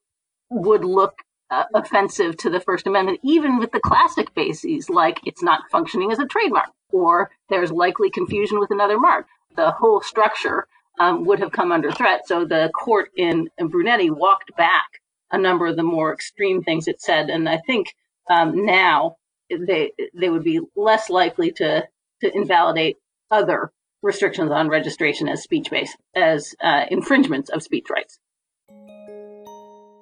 would 0.51 0.85
look 0.85 1.23
uh, 1.51 1.65
offensive 1.75 2.37
to 2.39 2.51
the 2.51 2.61
First 2.61 2.87
Amendment, 2.87 3.21
even 3.23 3.59
with 3.59 3.73
the 3.73 3.81
classic 3.81 4.35
bases 4.35 4.91
like 4.91 5.21
it's 5.25 5.43
not 5.43 5.63
functioning 5.71 6.13
as 6.13 6.19
a 6.19 6.27
trademark 6.27 6.71
or 6.91 7.31
there's 7.49 7.71
likely 7.71 8.11
confusion 8.11 8.59
with 8.59 8.71
another 8.71 8.99
mark. 8.99 9.27
The 9.57 9.71
whole 9.71 10.01
structure 10.01 10.67
um, 10.99 11.25
would 11.25 11.41
have 11.41 11.53
come 11.53 11.73
under 11.73 11.91
threat. 11.91 12.27
So 12.27 12.45
the 12.45 12.71
court 12.75 13.11
in, 13.17 13.49
in, 13.59 13.69
Brunetti 13.69 14.11
walked 14.11 14.57
back 14.57 15.01
a 15.31 15.39
number 15.39 15.67
of 15.67 15.77
the 15.77 15.83
more 15.83 16.13
extreme 16.13 16.63
things 16.63 16.89
it 16.89 17.01
said, 17.01 17.31
and 17.31 17.49
I 17.49 17.59
think 17.59 17.95
um, 18.31 18.65
now 18.65 19.17
they 19.51 19.93
they 20.15 20.29
would 20.29 20.45
be 20.45 20.61
less 20.75 21.09
likely 21.09 21.53
to 21.53 21.87
to 22.21 22.37
invalidate 22.37 22.97
other 23.31 23.71
restrictions 24.03 24.51
on 24.51 24.69
registration 24.69 25.29
as 25.29 25.43
speech 25.43 25.71
based, 25.71 25.97
as 26.15 26.55
uh, 26.63 26.85
infringements 26.91 27.51
of 27.51 27.63
speech 27.63 27.87
rights. 27.91 28.19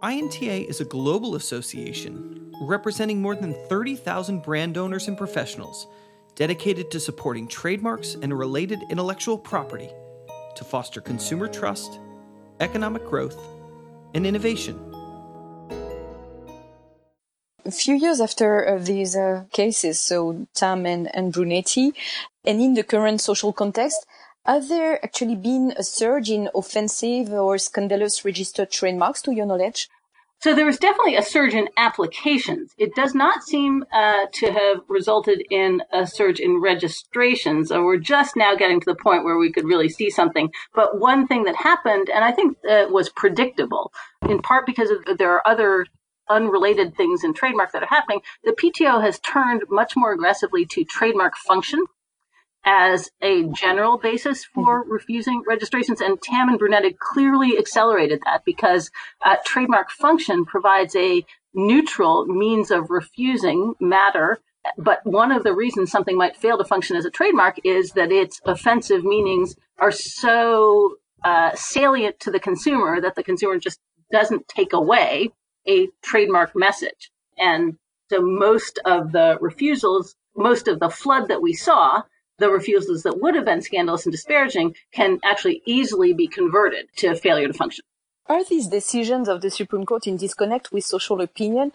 INTA 0.03 0.69
is 0.69 0.81
a 0.81 0.85
global 0.85 1.35
association 1.35 2.55
representing 2.63 3.21
more 3.21 3.35
than 3.35 3.55
30,000 3.69 4.43
brand 4.43 4.77
owners 4.79 5.09
and 5.09 5.17
professionals 5.17 5.87
dedicated 6.35 6.91
to 6.91 7.01
supporting 7.01 7.49
trademarks 7.49 8.15
and 8.15 8.39
related 8.39 8.79
intellectual 8.91 9.39
property 9.39 9.91
to 10.55 10.65
foster 10.65 11.01
consumer 11.01 11.49
trust, 11.49 11.99
economic 12.61 13.05
growth, 13.05 13.39
and 14.15 14.27
innovation. 14.27 14.79
A 17.65 17.71
few 17.73 17.97
years 17.97 18.21
after 18.21 18.69
uh, 18.69 18.79
these 18.79 19.17
uh, 19.17 19.45
cases, 19.53 19.99
so 19.99 20.47
Tam 20.55 20.87
and, 20.87 21.13
and 21.17 21.33
Brunetti, 21.33 21.95
and 22.47 22.61
in 22.61 22.75
the 22.75 22.85
current 22.85 23.21
social 23.21 23.53
context, 23.53 24.07
have 24.45 24.69
there 24.69 25.05
actually 25.05 25.35
been 25.35 25.75
a 25.77 25.83
surge 25.83 26.31
in 26.31 26.49
offensive 26.55 27.33
or 27.33 27.59
scandalous 27.59 28.25
registered 28.25 28.71
trademarks 28.71 29.21
to 29.23 29.33
your 29.33 29.47
knowledge? 29.47 29.89
So 30.39 30.55
there 30.55 30.67
was 30.67 30.79
definitely 30.79 31.17
a 31.17 31.23
surge 31.23 31.55
in 31.55 31.69
applications. 31.77 32.73
It 32.79 32.95
does 32.95 33.15
not 33.15 33.43
seem 33.43 33.85
uh, 33.93 34.27
to 34.35 34.53
have 34.53 34.83
resulted 34.87 35.43
in 35.51 35.83
a 35.93 36.07
surge 36.07 36.39
in 36.39 36.61
registrations. 36.61 37.71
So 37.71 37.83
we're 37.83 37.97
just 37.97 38.37
now 38.37 38.55
getting 38.55 38.79
to 38.81 38.85
the 38.85 39.03
point 39.03 39.25
where 39.25 39.39
we 39.39 39.51
could 39.51 39.65
really 39.65 39.89
see 39.89 40.11
something. 40.11 40.51
But 40.75 41.01
one 41.01 41.27
thing 41.27 41.45
that 41.45 41.57
happened, 41.57 42.11
and 42.15 42.23
I 42.23 42.33
think 42.33 42.59
uh, 42.69 42.85
was 42.91 43.09
predictable, 43.09 43.93
in 44.29 44.41
part 44.41 44.67
because 44.67 44.91
of, 44.91 45.19
there 45.19 45.33
are 45.33 45.49
other 45.49 45.87
unrelated 46.29 46.97
things 46.97 47.25
in 47.25 47.33
trademark 47.33 47.73
that 47.73 47.83
are 47.83 47.89
happening, 47.89 48.21
the 48.45 48.53
PTO 48.53 49.03
has 49.03 49.19
turned 49.21 49.63
much 49.71 49.97
more 49.97 50.13
aggressively 50.13 50.67
to 50.67 50.85
trademark 50.85 51.37
function 51.37 51.85
as 52.65 53.11
a 53.23 53.45
general 53.45 53.97
basis 53.99 54.45
for 54.45 54.83
mm-hmm. 54.83 54.91
refusing 54.91 55.43
registrations. 55.47 56.01
And 56.01 56.21
Tam 56.21 56.49
and 56.49 56.59
Brunetti 56.59 56.97
clearly 56.99 57.59
accelerated 57.59 58.21
that 58.25 58.45
because 58.45 58.91
uh, 59.25 59.37
trademark 59.45 59.91
function 59.91 60.45
provides 60.45 60.97
a 60.97 61.25
neutral 61.55 62.27
means 62.27 62.71
of 62.71 62.91
refusing 62.91 63.75
matter. 63.81 64.41
But 64.77 65.01
one 65.05 65.31
of 65.31 65.45
the 65.45 65.55
reasons 65.55 65.93
something 65.93 66.17
might 66.17 66.37
fail 66.37 66.59
to 66.59 66.65
function 66.65 66.97
as 66.97 67.05
a 67.05 67.11
trademark 67.11 67.61
is 67.65 67.93
that 67.93 68.11
its 68.11 68.41
offensive 68.45 69.05
meanings 69.05 69.55
are 69.79 69.93
so 69.93 70.97
uh, 71.25 71.51
salient 71.55 72.19
to 72.21 72.31
the 72.31 72.41
consumer 72.41 73.01
that 73.01 73.15
the 73.15 73.23
consumer 73.23 73.59
just 73.59 73.81
doesn't 74.11 74.49
take 74.49 74.73
away 74.73 75.31
a 75.69 75.89
trademark 76.03 76.55
message. 76.55 77.11
And 77.39 77.77
so 78.11 78.21
most 78.21 78.79
of 78.85 79.13
the 79.13 79.39
refusals, 79.41 80.15
most 80.37 80.69
of 80.69 80.79
the 80.79 80.91
flood 80.91 81.29
that 81.29 81.43
we 81.43 81.55
saw 81.55 82.03
the 82.39 82.51
refusals 82.51 83.03
that 83.03 83.21
would 83.21 83.35
have 83.35 83.45
been 83.45 83.63
scandalous 83.63 84.05
and 84.07 84.13
disparaging 84.13 84.75
can 84.93 85.19
actually 85.25 85.63
easily 85.67 86.13
be 86.13 86.27
converted 86.27 86.87
to 86.97 87.15
failure 87.15 87.49
to 87.49 87.55
function. 87.55 87.85
Are 88.29 88.45
these 88.45 88.67
decisions 88.67 89.29
of 89.29 89.41
the 89.41 89.51
Supreme 89.51 89.87
Court 89.87 90.07
in 90.07 90.17
disconnect 90.17 90.73
with 90.73 90.85
social 90.85 91.21
opinion? 91.21 91.71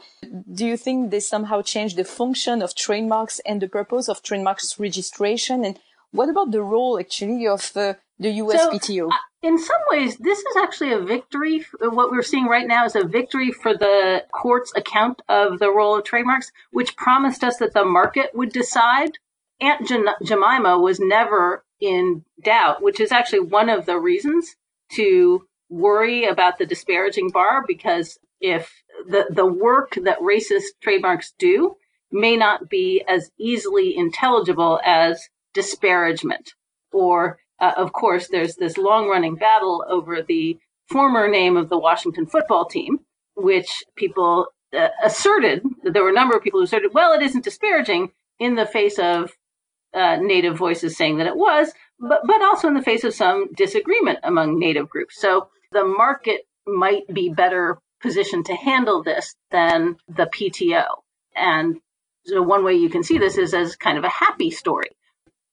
Do 0.53 0.65
you 0.65 0.75
think 0.75 1.09
they 1.09 1.21
somehow 1.21 1.61
change 1.61 1.95
the 1.95 2.03
function 2.03 2.61
of 2.61 2.75
trademarks 2.75 3.39
and 3.45 3.61
the 3.61 3.69
purpose 3.69 4.09
of 4.09 4.21
trademarks 4.21 4.77
registration? 4.77 5.63
And 5.63 5.79
what 6.11 6.27
about 6.27 6.51
the 6.51 6.61
role 6.61 6.99
actually 6.99 7.47
of 7.47 7.71
uh, 7.75 7.93
the 8.19 8.39
USPTO? 8.39 8.87
So, 8.87 9.09
uh, 9.09 9.47
in 9.47 9.57
some 9.57 9.81
ways, 9.91 10.17
this 10.17 10.39
is 10.39 10.55
actually 10.57 10.91
a 10.91 10.99
victory. 10.99 11.65
What 11.79 12.11
we're 12.11 12.21
seeing 12.21 12.47
right 12.47 12.67
now 12.67 12.83
is 12.85 12.97
a 12.97 13.05
victory 13.05 13.51
for 13.51 13.73
the 13.73 14.25
court's 14.31 14.73
account 14.75 15.21
of 15.29 15.57
the 15.59 15.71
role 15.71 15.97
of 15.97 16.03
trademarks, 16.03 16.51
which 16.71 16.97
promised 16.97 17.45
us 17.45 17.57
that 17.57 17.73
the 17.73 17.85
market 17.85 18.35
would 18.35 18.51
decide 18.51 19.17
Aunt 19.61 19.87
Jemima 19.87 20.79
was 20.79 20.99
never 20.99 21.63
in 21.79 22.25
doubt, 22.43 22.81
which 22.81 22.99
is 22.99 23.11
actually 23.11 23.41
one 23.41 23.69
of 23.69 23.85
the 23.85 23.99
reasons 23.99 24.55
to 24.93 25.47
worry 25.69 26.25
about 26.25 26.57
the 26.57 26.65
disparaging 26.65 27.29
bar 27.29 27.63
because 27.65 28.19
if 28.41 28.83
the, 29.07 29.25
the 29.29 29.45
work 29.45 29.97
that 30.03 30.19
racist 30.19 30.63
trademarks 30.81 31.33
do 31.37 31.75
may 32.11 32.35
not 32.35 32.69
be 32.69 33.03
as 33.07 33.31
easily 33.39 33.95
intelligible 33.95 34.81
as 34.83 35.29
disparagement. 35.53 36.53
Or, 36.91 37.39
uh, 37.59 37.73
of 37.77 37.93
course, 37.93 38.27
there's 38.27 38.55
this 38.55 38.77
long 38.77 39.07
running 39.07 39.35
battle 39.35 39.85
over 39.87 40.21
the 40.21 40.59
former 40.89 41.29
name 41.29 41.55
of 41.55 41.69
the 41.69 41.79
Washington 41.79 42.25
football 42.25 42.65
team, 42.65 42.99
which 43.35 43.83
people 43.95 44.47
uh, 44.77 44.89
asserted 45.03 45.63
there 45.83 46.03
were 46.03 46.09
a 46.09 46.13
number 46.13 46.35
of 46.35 46.43
people 46.43 46.59
who 46.59 46.65
asserted, 46.65 46.93
well, 46.93 47.13
it 47.13 47.21
isn't 47.21 47.45
disparaging 47.45 48.11
in 48.39 48.55
the 48.55 48.65
face 48.65 48.99
of 48.99 49.31
uh, 49.93 50.17
native 50.17 50.57
voices 50.57 50.97
saying 50.97 51.17
that 51.17 51.27
it 51.27 51.35
was, 51.35 51.71
but, 51.99 52.21
but 52.25 52.41
also 52.41 52.67
in 52.67 52.73
the 52.73 52.81
face 52.81 53.03
of 53.03 53.13
some 53.13 53.51
disagreement 53.53 54.19
among 54.23 54.59
native 54.59 54.89
groups. 54.89 55.19
So 55.19 55.49
the 55.71 55.83
market 55.83 56.41
might 56.65 57.07
be 57.13 57.29
better 57.29 57.79
positioned 58.01 58.45
to 58.47 58.55
handle 58.55 59.03
this 59.03 59.35
than 59.51 59.97
the 60.07 60.25
PTO. 60.25 60.85
And 61.35 61.79
so 62.25 62.41
one 62.41 62.63
way 62.63 62.75
you 62.75 62.89
can 62.89 63.03
see 63.03 63.17
this 63.17 63.37
is 63.37 63.53
as 63.53 63.75
kind 63.75 63.97
of 63.97 64.03
a 64.03 64.09
happy 64.09 64.51
story. 64.51 64.89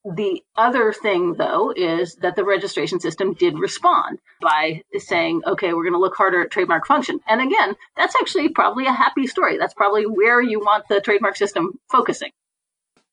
The 0.04 0.42
other 0.56 0.92
thing, 0.92 1.34
though, 1.34 1.72
is 1.74 2.14
that 2.22 2.36
the 2.36 2.44
registration 2.44 3.00
system 3.00 3.34
did 3.34 3.58
respond 3.58 4.20
by 4.40 4.82
saying, 4.96 5.42
okay, 5.44 5.74
we're 5.74 5.82
going 5.82 5.92
to 5.92 5.98
look 5.98 6.16
harder 6.16 6.42
at 6.42 6.50
trademark 6.50 6.86
function. 6.86 7.20
And 7.28 7.40
again, 7.40 7.74
that's 7.96 8.14
actually 8.16 8.48
probably 8.50 8.86
a 8.86 8.92
happy 8.92 9.26
story. 9.26 9.58
That's 9.58 9.74
probably 9.74 10.04
where 10.06 10.40
you 10.40 10.60
want 10.60 10.88
the 10.88 11.00
trademark 11.00 11.36
system 11.36 11.78
focusing. 11.90 12.30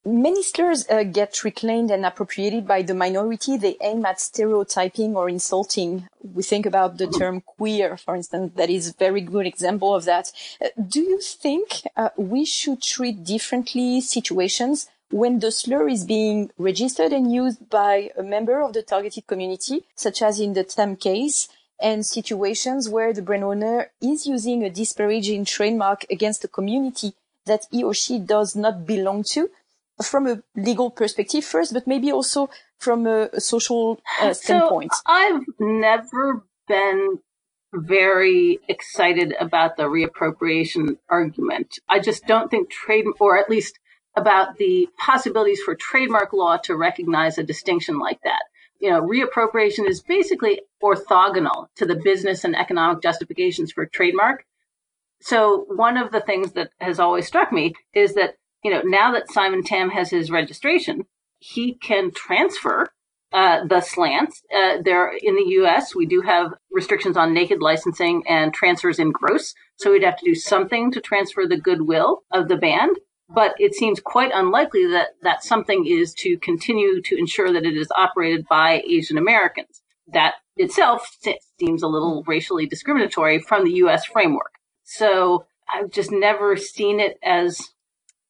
Many 0.08 0.44
slurs 0.44 0.86
uh, 0.88 1.02
get 1.02 1.44
reclaimed 1.44 1.90
and 1.90 2.06
appropriated 2.06 2.68
by 2.68 2.84
the 2.84 2.94
minority. 2.94 3.58
They 3.58 3.76
aim 3.82 4.06
at 4.06 4.22
stereotyping 4.22 5.16
or 5.16 5.28
insulting. 5.28 6.08
We 6.22 6.44
think 6.44 6.68
about 6.68 7.00
the 7.00 7.08
term 7.08 7.42
queer, 7.42 7.98
for 7.98 8.16
instance. 8.16 8.52
That 8.56 8.70
is 8.70 8.90
a 8.90 8.94
very 8.94 9.22
good 9.22 9.48
example 9.48 9.96
of 9.96 10.06
that. 10.06 10.32
Uh, 10.62 10.68
do 10.88 11.02
you 11.02 11.20
think 11.20 11.82
uh, 11.98 12.10
we 12.18 12.46
should 12.46 12.84
treat 12.84 13.24
differently 13.24 14.00
situations 14.00 14.88
when 15.10 15.40
the 15.40 15.52
slur 15.52 15.90
is 15.90 16.04
being 16.04 16.52
registered 16.60 17.12
and 17.12 17.34
used 17.34 17.68
by 17.72 18.12
a 18.16 18.22
member 18.22 18.62
of 18.62 18.74
the 18.74 18.84
targeted 18.84 19.26
community, 19.26 19.86
such 19.96 20.22
as 20.22 20.40
in 20.40 20.54
the 20.54 20.64
Tam 20.64 20.98
case, 20.98 21.48
and 21.82 22.06
situations 22.06 22.88
where 22.88 23.12
the 23.12 23.24
brand 23.24 23.44
owner 23.44 23.90
is 24.02 24.28
using 24.28 24.64
a 24.64 24.70
disparaging 24.70 25.46
trademark 25.46 26.06
against 26.12 26.44
a 26.44 26.48
community 26.48 27.14
that 27.46 27.66
he 27.72 27.84
or 27.84 27.96
she 27.96 28.20
does 28.20 28.56
not 28.56 28.86
belong 28.86 29.24
to? 29.24 29.50
From 30.04 30.28
a 30.28 30.42
legal 30.56 30.92
perspective 30.92 31.46
first, 31.46 31.74
but 31.74 31.88
maybe 31.88 32.12
also 32.12 32.50
from 32.78 33.08
a, 33.08 33.30
a 33.34 33.42
social 33.42 34.00
uh, 34.22 34.34
standpoint? 34.34 34.94
So 34.94 35.02
I've 35.06 35.44
never 35.60 36.44
been 36.68 37.20
very 37.74 38.60
excited 38.68 39.34
about 39.40 39.78
the 39.78 39.84
reappropriation 39.84 40.98
argument. 41.10 41.80
I 41.90 42.00
just 42.00 42.26
don't 42.26 42.50
think 42.50 42.70
trade, 42.70 43.06
or 43.20 43.38
at 43.38 43.50
least 43.50 43.80
about 44.16 44.58
the 44.58 44.88
possibilities 44.98 45.62
for 45.62 45.76
trademark 45.76 46.32
law 46.32 46.58
to 46.58 46.76
recognize 46.76 47.38
a 47.38 47.44
distinction 47.44 48.00
like 48.00 48.20
that. 48.24 48.44
You 48.80 48.90
know, 48.92 49.02
reappropriation 49.02 49.88
is 49.90 50.02
basically 50.02 50.62
orthogonal 50.82 51.68
to 51.76 51.86
the 51.86 51.96
business 51.96 52.44
and 52.44 52.56
economic 52.56 53.02
justifications 53.02 53.72
for 53.72 53.86
trademark. 53.86 54.46
So 55.22 55.66
one 55.70 55.98
of 55.98 56.12
the 56.12 56.22
things 56.22 56.54
that 56.54 56.70
has 56.80 57.00
always 57.00 57.28
struck 57.28 57.52
me 57.52 57.74
is 57.94 58.14
that 58.16 58.36
you 58.66 58.72
know, 58.72 58.82
now 58.84 59.12
that 59.12 59.32
Simon 59.32 59.62
Tam 59.62 59.92
has 59.92 60.10
his 60.10 60.32
registration, 60.32 61.06
he 61.38 61.76
can 61.76 62.10
transfer 62.10 62.88
uh, 63.32 63.64
the 63.64 63.80
slants. 63.80 64.42
Uh, 64.52 64.78
there 64.84 65.14
in 65.22 65.36
the 65.36 65.46
U.S., 65.60 65.94
we 65.94 66.08
do 66.08 66.22
have 66.22 66.52
restrictions 66.72 67.16
on 67.16 67.32
naked 67.32 67.62
licensing 67.62 68.24
and 68.28 68.56
transfers 68.56 68.98
in 68.98 69.12
gross, 69.12 69.54
so 69.76 69.92
we'd 69.92 70.04
have 70.04 70.18
to 70.18 70.26
do 70.26 70.34
something 70.34 70.92
to 70.92 71.00
transfer 71.00 71.46
the 71.48 71.60
goodwill 71.60 72.24
of 72.32 72.48
the 72.48 72.56
band. 72.56 72.98
But 73.30 73.54
it 73.60 73.76
seems 73.76 74.00
quite 74.00 74.32
unlikely 74.34 74.88
that 74.88 75.10
that 75.22 75.44
something 75.44 75.86
is 75.86 76.16
to 76.16 76.36
continue 76.40 77.04
to 77.04 77.20
ensure 77.20 77.54
that 77.54 77.68
it 77.68 77.78
is 77.78 77.92
operated 77.96 78.48
by 78.50 78.82
Asian 78.90 79.20
Americans. 79.20 79.84
That 80.12 80.36
itself 80.58 81.16
seems 81.60 81.84
a 81.84 81.88
little 81.88 82.24
racially 82.26 82.66
discriminatory 82.66 83.38
from 83.38 83.64
the 83.64 83.74
U.S. 83.74 84.06
framework. 84.06 84.56
So 84.86 85.46
I've 85.72 85.92
just 85.92 86.12
never 86.12 86.58
seen 86.58 87.00
it 87.00 87.20
as 87.24 87.75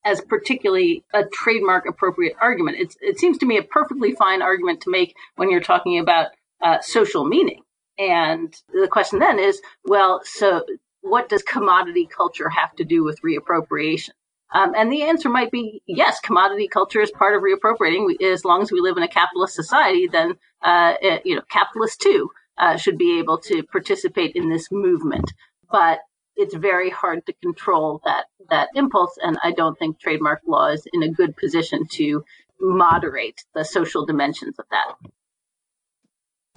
as 0.05 0.21
particularly 0.21 1.03
a 1.13 1.23
trademark 1.25 1.85
appropriate 1.87 2.35
argument. 2.39 2.77
It's, 2.79 2.95
it 3.01 3.19
seems 3.19 3.39
to 3.39 3.45
me 3.45 3.57
a 3.57 3.63
perfectly 3.63 4.13
fine 4.13 4.41
argument 4.41 4.81
to 4.81 4.91
make 4.91 5.15
when 5.35 5.49
you're 5.49 5.59
talking 5.59 5.99
about 5.99 6.27
uh, 6.63 6.77
social 6.81 7.25
meaning. 7.25 7.61
And 7.97 8.55
the 8.71 8.87
question 8.87 9.19
then 9.19 9.39
is, 9.39 9.59
well, 9.83 10.21
so 10.23 10.63
what 11.01 11.27
does 11.29 11.43
commodity 11.43 12.07
culture 12.07 12.49
have 12.49 12.75
to 12.75 12.83
do 12.83 13.03
with 13.03 13.21
reappropriation? 13.21 14.11
Um, 14.53 14.73
and 14.75 14.91
the 14.91 15.03
answer 15.03 15.27
might 15.27 15.51
be 15.51 15.81
yes, 15.87 16.19
commodity 16.19 16.67
culture 16.67 17.01
is 17.01 17.11
part 17.11 17.35
of 17.35 17.41
reappropriating. 17.41 18.05
We, 18.05 18.17
as 18.25 18.45
long 18.45 18.61
as 18.61 18.71
we 18.71 18.79
live 18.79 18.97
in 18.97 19.03
a 19.03 19.07
capitalist 19.07 19.55
society, 19.55 20.07
then 20.07 20.35
uh, 20.61 20.93
it, 21.01 21.23
you 21.25 21.35
know, 21.35 21.41
capitalists 21.49 21.97
too 21.97 22.29
uh, 22.57 22.77
should 22.77 22.97
be 22.97 23.19
able 23.19 23.37
to 23.39 23.63
participate 23.63 24.35
in 24.35 24.49
this 24.49 24.67
movement. 24.71 25.33
But 25.69 25.99
it's 26.37 26.55
very 26.55 26.89
hard 26.89 27.25
to 27.25 27.33
control 27.33 28.01
that 28.05 28.25
that 28.49 28.69
impulse 28.75 29.17
and 29.21 29.37
i 29.43 29.51
don't 29.51 29.77
think 29.79 29.99
trademark 29.99 30.41
law 30.45 30.67
is 30.67 30.83
in 30.93 31.03
a 31.03 31.09
good 31.09 31.35
position 31.37 31.85
to 31.87 32.23
moderate 32.59 33.43
the 33.53 33.63
social 33.63 34.05
dimensions 34.05 34.57
of 34.59 34.65
that. 34.71 34.95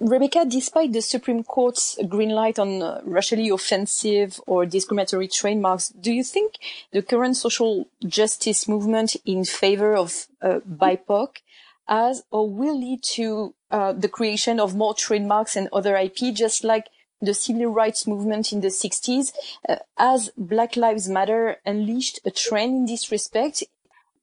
Rebecca, 0.01 0.45
despite 0.47 0.93
the 0.93 1.01
Supreme 1.01 1.43
Court's 1.43 1.97
green 2.07 2.29
light 2.29 2.57
on 2.57 2.81
uh, 2.81 3.01
racially 3.03 3.49
offensive 3.49 4.39
or 4.47 4.65
discriminatory 4.65 5.27
trademarks, 5.27 5.89
do 5.89 6.13
you 6.13 6.23
think 6.23 6.53
the 6.93 7.01
current 7.01 7.35
social 7.35 7.85
justice 8.07 8.65
movement 8.65 9.17
in 9.25 9.43
favor 9.43 9.95
of 9.95 10.27
uh, 10.41 10.59
BIPOC 10.59 11.41
has 11.85 12.23
or 12.31 12.49
will 12.49 12.79
lead 12.79 13.03
to 13.03 13.53
uh, 13.71 13.91
the 13.91 14.07
creation 14.07 14.57
of 14.57 14.73
more 14.73 14.93
trademarks 14.93 15.57
and 15.57 15.67
other 15.73 15.97
IP, 15.97 16.33
just 16.33 16.63
like 16.63 16.85
the 17.21 17.33
civil 17.33 17.67
rights 17.67 18.07
movement 18.07 18.51
in 18.51 18.61
the 18.61 18.67
60s, 18.67 19.33
uh, 19.67 19.75
as 19.97 20.31
Black 20.37 20.75
Lives 20.75 21.09
Matter 21.09 21.57
unleashed 21.65 22.19
a 22.25 22.31
trend 22.31 22.75
in 22.75 22.85
this 22.85 23.11
respect? 23.11 23.63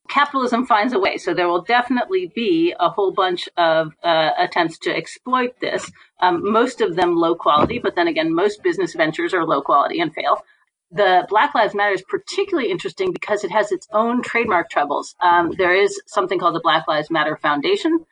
Capitalism 0.09 0.67
finds 0.67 0.93
a 0.93 0.99
way. 0.99 1.19
So 1.19 1.35
there 1.35 1.49
will 1.49 1.63
definitely 1.63 2.31
be 2.35 2.75
a 2.79 2.89
whole 2.89 3.13
bunch 3.13 3.49
of 3.57 3.93
uh, 4.03 4.31
attempts 4.39 4.79
to 4.81 4.95
exploit 4.95 5.59
this. 5.61 5.91
Um, 6.21 6.53
most 6.53 6.81
of 6.81 6.97
them 6.97 7.17
low 7.17 7.35
quality, 7.35 7.79
but 7.79 7.97
then 7.97 8.09
again, 8.09 8.35
most 8.35 8.63
business 8.63 8.95
ventures 8.95 9.35
are 9.35 9.45
low 9.45 9.63
quality 9.63 10.01
and 10.01 10.15
fail. 10.15 10.43
The 10.93 11.27
Black 11.29 11.55
Lives 11.55 11.75
Matter 11.75 11.95
is 11.95 12.03
particularly 12.09 12.71
interesting 12.71 13.13
because 13.13 13.43
it 13.43 13.51
has 13.51 13.73
its 13.73 13.89
own 13.93 14.23
trademark 14.23 14.71
troubles. 14.71 15.17
Um, 15.21 15.53
there 15.59 15.75
is 15.75 16.01
something 16.07 16.39
called 16.39 16.55
the 16.55 16.61
Black 16.61 16.87
Lives 16.87 17.11
Matter 17.11 17.37
Foundation, 17.37 18.07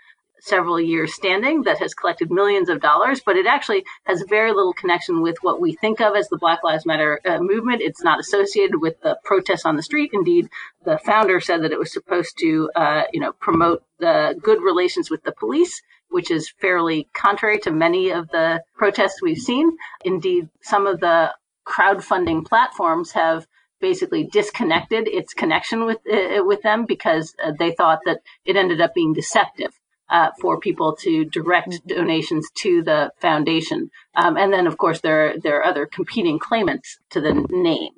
several 0.44 0.78
years 0.78 1.14
standing 1.14 1.62
that 1.62 1.78
has 1.78 1.94
collected 1.94 2.30
millions 2.30 2.68
of 2.68 2.80
dollars, 2.80 3.20
but 3.24 3.36
it 3.36 3.46
actually 3.46 3.84
has 4.04 4.22
very 4.28 4.52
little 4.52 4.74
connection 4.74 5.22
with 5.22 5.36
what 5.40 5.60
we 5.60 5.72
think 5.72 6.00
of 6.00 6.14
as 6.14 6.28
the 6.28 6.36
Black 6.36 6.62
Lives 6.62 6.84
Matter 6.84 7.20
uh, 7.24 7.38
movement. 7.40 7.80
It's 7.80 8.02
not 8.02 8.20
associated 8.20 8.80
with 8.80 9.00
the 9.00 9.18
protests 9.24 9.64
on 9.64 9.76
the 9.76 9.82
street. 9.82 10.10
Indeed, 10.12 10.48
the 10.84 10.98
founder 10.98 11.40
said 11.40 11.62
that 11.62 11.72
it 11.72 11.78
was 11.78 11.92
supposed 11.92 12.38
to, 12.40 12.70
uh, 12.76 13.04
you 13.12 13.20
know, 13.20 13.32
promote 13.32 13.82
the 13.98 14.38
good 14.42 14.60
relations 14.62 15.10
with 15.10 15.22
the 15.24 15.32
police, 15.32 15.80
which 16.10 16.30
is 16.30 16.52
fairly 16.60 17.08
contrary 17.14 17.58
to 17.60 17.70
many 17.70 18.10
of 18.10 18.28
the 18.28 18.62
protests 18.76 19.22
we've 19.22 19.38
seen. 19.38 19.70
Indeed, 20.04 20.50
some 20.60 20.86
of 20.86 21.00
the 21.00 21.34
crowdfunding 21.66 22.44
platforms 22.44 23.12
have 23.12 23.46
basically 23.80 24.24
disconnected 24.24 25.08
its 25.08 25.32
connection 25.32 25.86
with 25.86 25.98
uh, 26.10 26.44
with 26.44 26.62
them 26.62 26.84
because 26.86 27.34
uh, 27.42 27.52
they 27.58 27.72
thought 27.72 28.00
that 28.04 28.20
it 28.44 28.56
ended 28.56 28.80
up 28.80 28.94
being 28.94 29.14
deceptive 29.14 29.72
uh, 30.10 30.30
for 30.40 30.58
people 30.58 30.96
to 30.96 31.24
direct 31.24 31.70
mm-hmm. 31.70 31.88
donations 31.88 32.48
to 32.58 32.82
the 32.82 33.10
foundation. 33.18 33.90
Um, 34.14 34.36
and 34.36 34.52
then, 34.52 34.66
of 34.66 34.76
course, 34.76 35.00
there, 35.00 35.38
there 35.38 35.58
are 35.58 35.64
other 35.64 35.86
competing 35.86 36.38
claimants 36.38 36.98
to 37.10 37.20
the 37.20 37.34
name. 37.50 37.92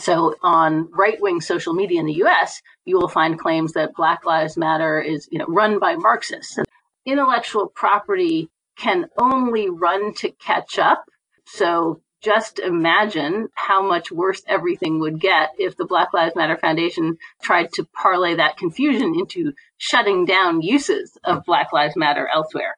So 0.00 0.34
on 0.42 0.88
right-wing 0.92 1.42
social 1.42 1.74
media 1.74 2.00
in 2.00 2.06
the 2.06 2.14
U.S., 2.14 2.62
you 2.86 2.98
will 2.98 3.08
find 3.08 3.38
claims 3.38 3.74
that 3.74 3.94
Black 3.94 4.24
Lives 4.24 4.56
Matter 4.56 4.98
is, 4.98 5.28
you 5.30 5.38
know, 5.38 5.46
run 5.46 5.78
by 5.78 5.96
Marxists. 5.96 6.58
Intellectual 7.04 7.66
property 7.66 8.48
can 8.78 9.06
only 9.18 9.68
run 9.68 10.14
to 10.14 10.30
catch 10.30 10.78
up. 10.78 11.04
So 11.44 12.00
just 12.22 12.58
imagine 12.58 13.48
how 13.54 13.82
much 13.82 14.12
worse 14.12 14.42
everything 14.46 15.00
would 15.00 15.20
get 15.20 15.50
if 15.58 15.76
the 15.76 15.86
Black 15.86 16.12
Lives 16.12 16.36
Matter 16.36 16.56
Foundation 16.56 17.16
tried 17.42 17.72
to 17.74 17.84
parlay 17.84 18.34
that 18.34 18.56
confusion 18.56 19.14
into 19.18 19.52
shutting 19.78 20.26
down 20.26 20.60
uses 20.60 21.16
of 21.24 21.44
Black 21.44 21.72
Lives 21.72 21.96
Matter 21.96 22.28
elsewhere. 22.28 22.76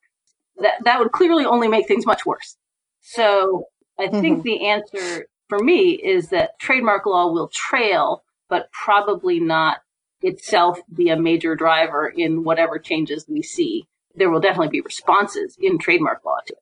That, 0.59 0.75
that 0.85 1.01
would 1.01 1.13
clearly 1.13 1.45
only 1.45 1.69
make 1.69 1.89
things 1.89 2.07
much 2.07 2.25
worse. 2.25 2.57
So 3.01 3.65
I 3.99 4.07
mm-hmm. 4.07 4.21
think 4.21 4.43
the 4.43 4.69
answer 4.69 5.27
for 5.49 5.59
me 5.59 5.91
is 5.91 6.29
that 6.29 6.59
trademark 6.61 7.05
law 7.07 7.33
will 7.33 7.51
trail, 7.53 8.23
but 8.49 8.71
probably 8.71 9.41
not 9.41 9.79
itself 10.21 10.79
be 10.95 11.09
a 11.09 11.17
major 11.17 11.57
driver 11.57 12.13
in 12.17 12.45
whatever 12.45 12.79
changes 12.79 13.27
we 13.29 13.43
see. 13.43 13.87
There 14.15 14.31
will 14.31 14.41
definitely 14.41 14.69
be 14.69 14.83
responses 14.83 15.57
in 15.61 15.79
trademark 15.79 16.25
law 16.25 16.39
to 16.47 16.53
it. 16.53 16.59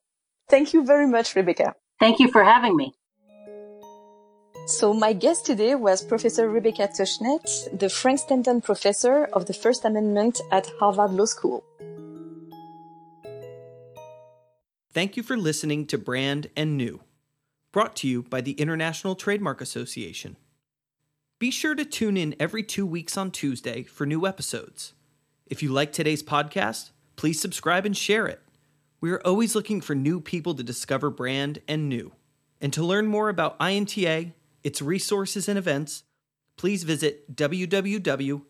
Thank 0.49 0.73
you 0.73 0.83
very 0.83 1.07
much, 1.07 1.35
Rebecca. 1.35 1.75
Thank 2.01 2.19
you 2.19 2.31
for 2.31 2.43
having 2.43 2.75
me. 2.75 2.95
So 4.65 4.91
my 4.91 5.13
guest 5.13 5.45
today 5.45 5.75
was 5.75 6.03
Professor 6.03 6.49
Rebecca 6.49 6.87
Tushnet, 6.87 7.77
the 7.77 7.89
Frank 7.89 8.17
Stanton 8.17 8.59
Professor 8.59 9.25
of 9.33 9.45
the 9.45 9.53
First 9.53 9.85
Amendment 9.85 10.41
at 10.51 10.65
Harvard 10.79 11.11
Law 11.11 11.25
School. 11.25 11.63
Thank 14.91 15.15
you 15.15 15.21
for 15.21 15.37
listening 15.37 15.85
to 15.87 15.99
Brand 15.99 16.49
and 16.57 16.75
New, 16.75 17.01
brought 17.71 17.95
to 17.97 18.07
you 18.07 18.23
by 18.23 18.41
the 18.41 18.53
International 18.53 19.13
Trademark 19.13 19.61
Association. 19.61 20.37
Be 21.37 21.51
sure 21.51 21.75
to 21.75 21.85
tune 21.85 22.17
in 22.17 22.35
every 22.39 22.63
two 22.63 22.87
weeks 22.87 23.15
on 23.15 23.29
Tuesday 23.29 23.83
for 23.83 24.07
new 24.07 24.25
episodes. 24.25 24.93
If 25.45 25.61
you 25.61 25.69
like 25.71 25.93
today's 25.93 26.23
podcast, 26.23 26.89
please 27.15 27.39
subscribe 27.39 27.85
and 27.85 27.95
share 27.95 28.25
it. 28.25 28.41
We 29.01 29.11
are 29.11 29.21
always 29.25 29.55
looking 29.55 29.81
for 29.81 29.95
new 29.95 30.21
people 30.21 30.53
to 30.53 30.63
discover 30.63 31.09
brand 31.09 31.59
and 31.67 31.89
new. 31.89 32.13
And 32.61 32.71
to 32.73 32.85
learn 32.85 33.07
more 33.07 33.29
about 33.29 33.57
INTA, 33.59 34.33
its 34.63 34.81
resources 34.81 35.49
and 35.49 35.57
events, 35.57 36.03
please 36.55 36.83
visit 36.83 37.35
www.inta.org. 37.35 38.41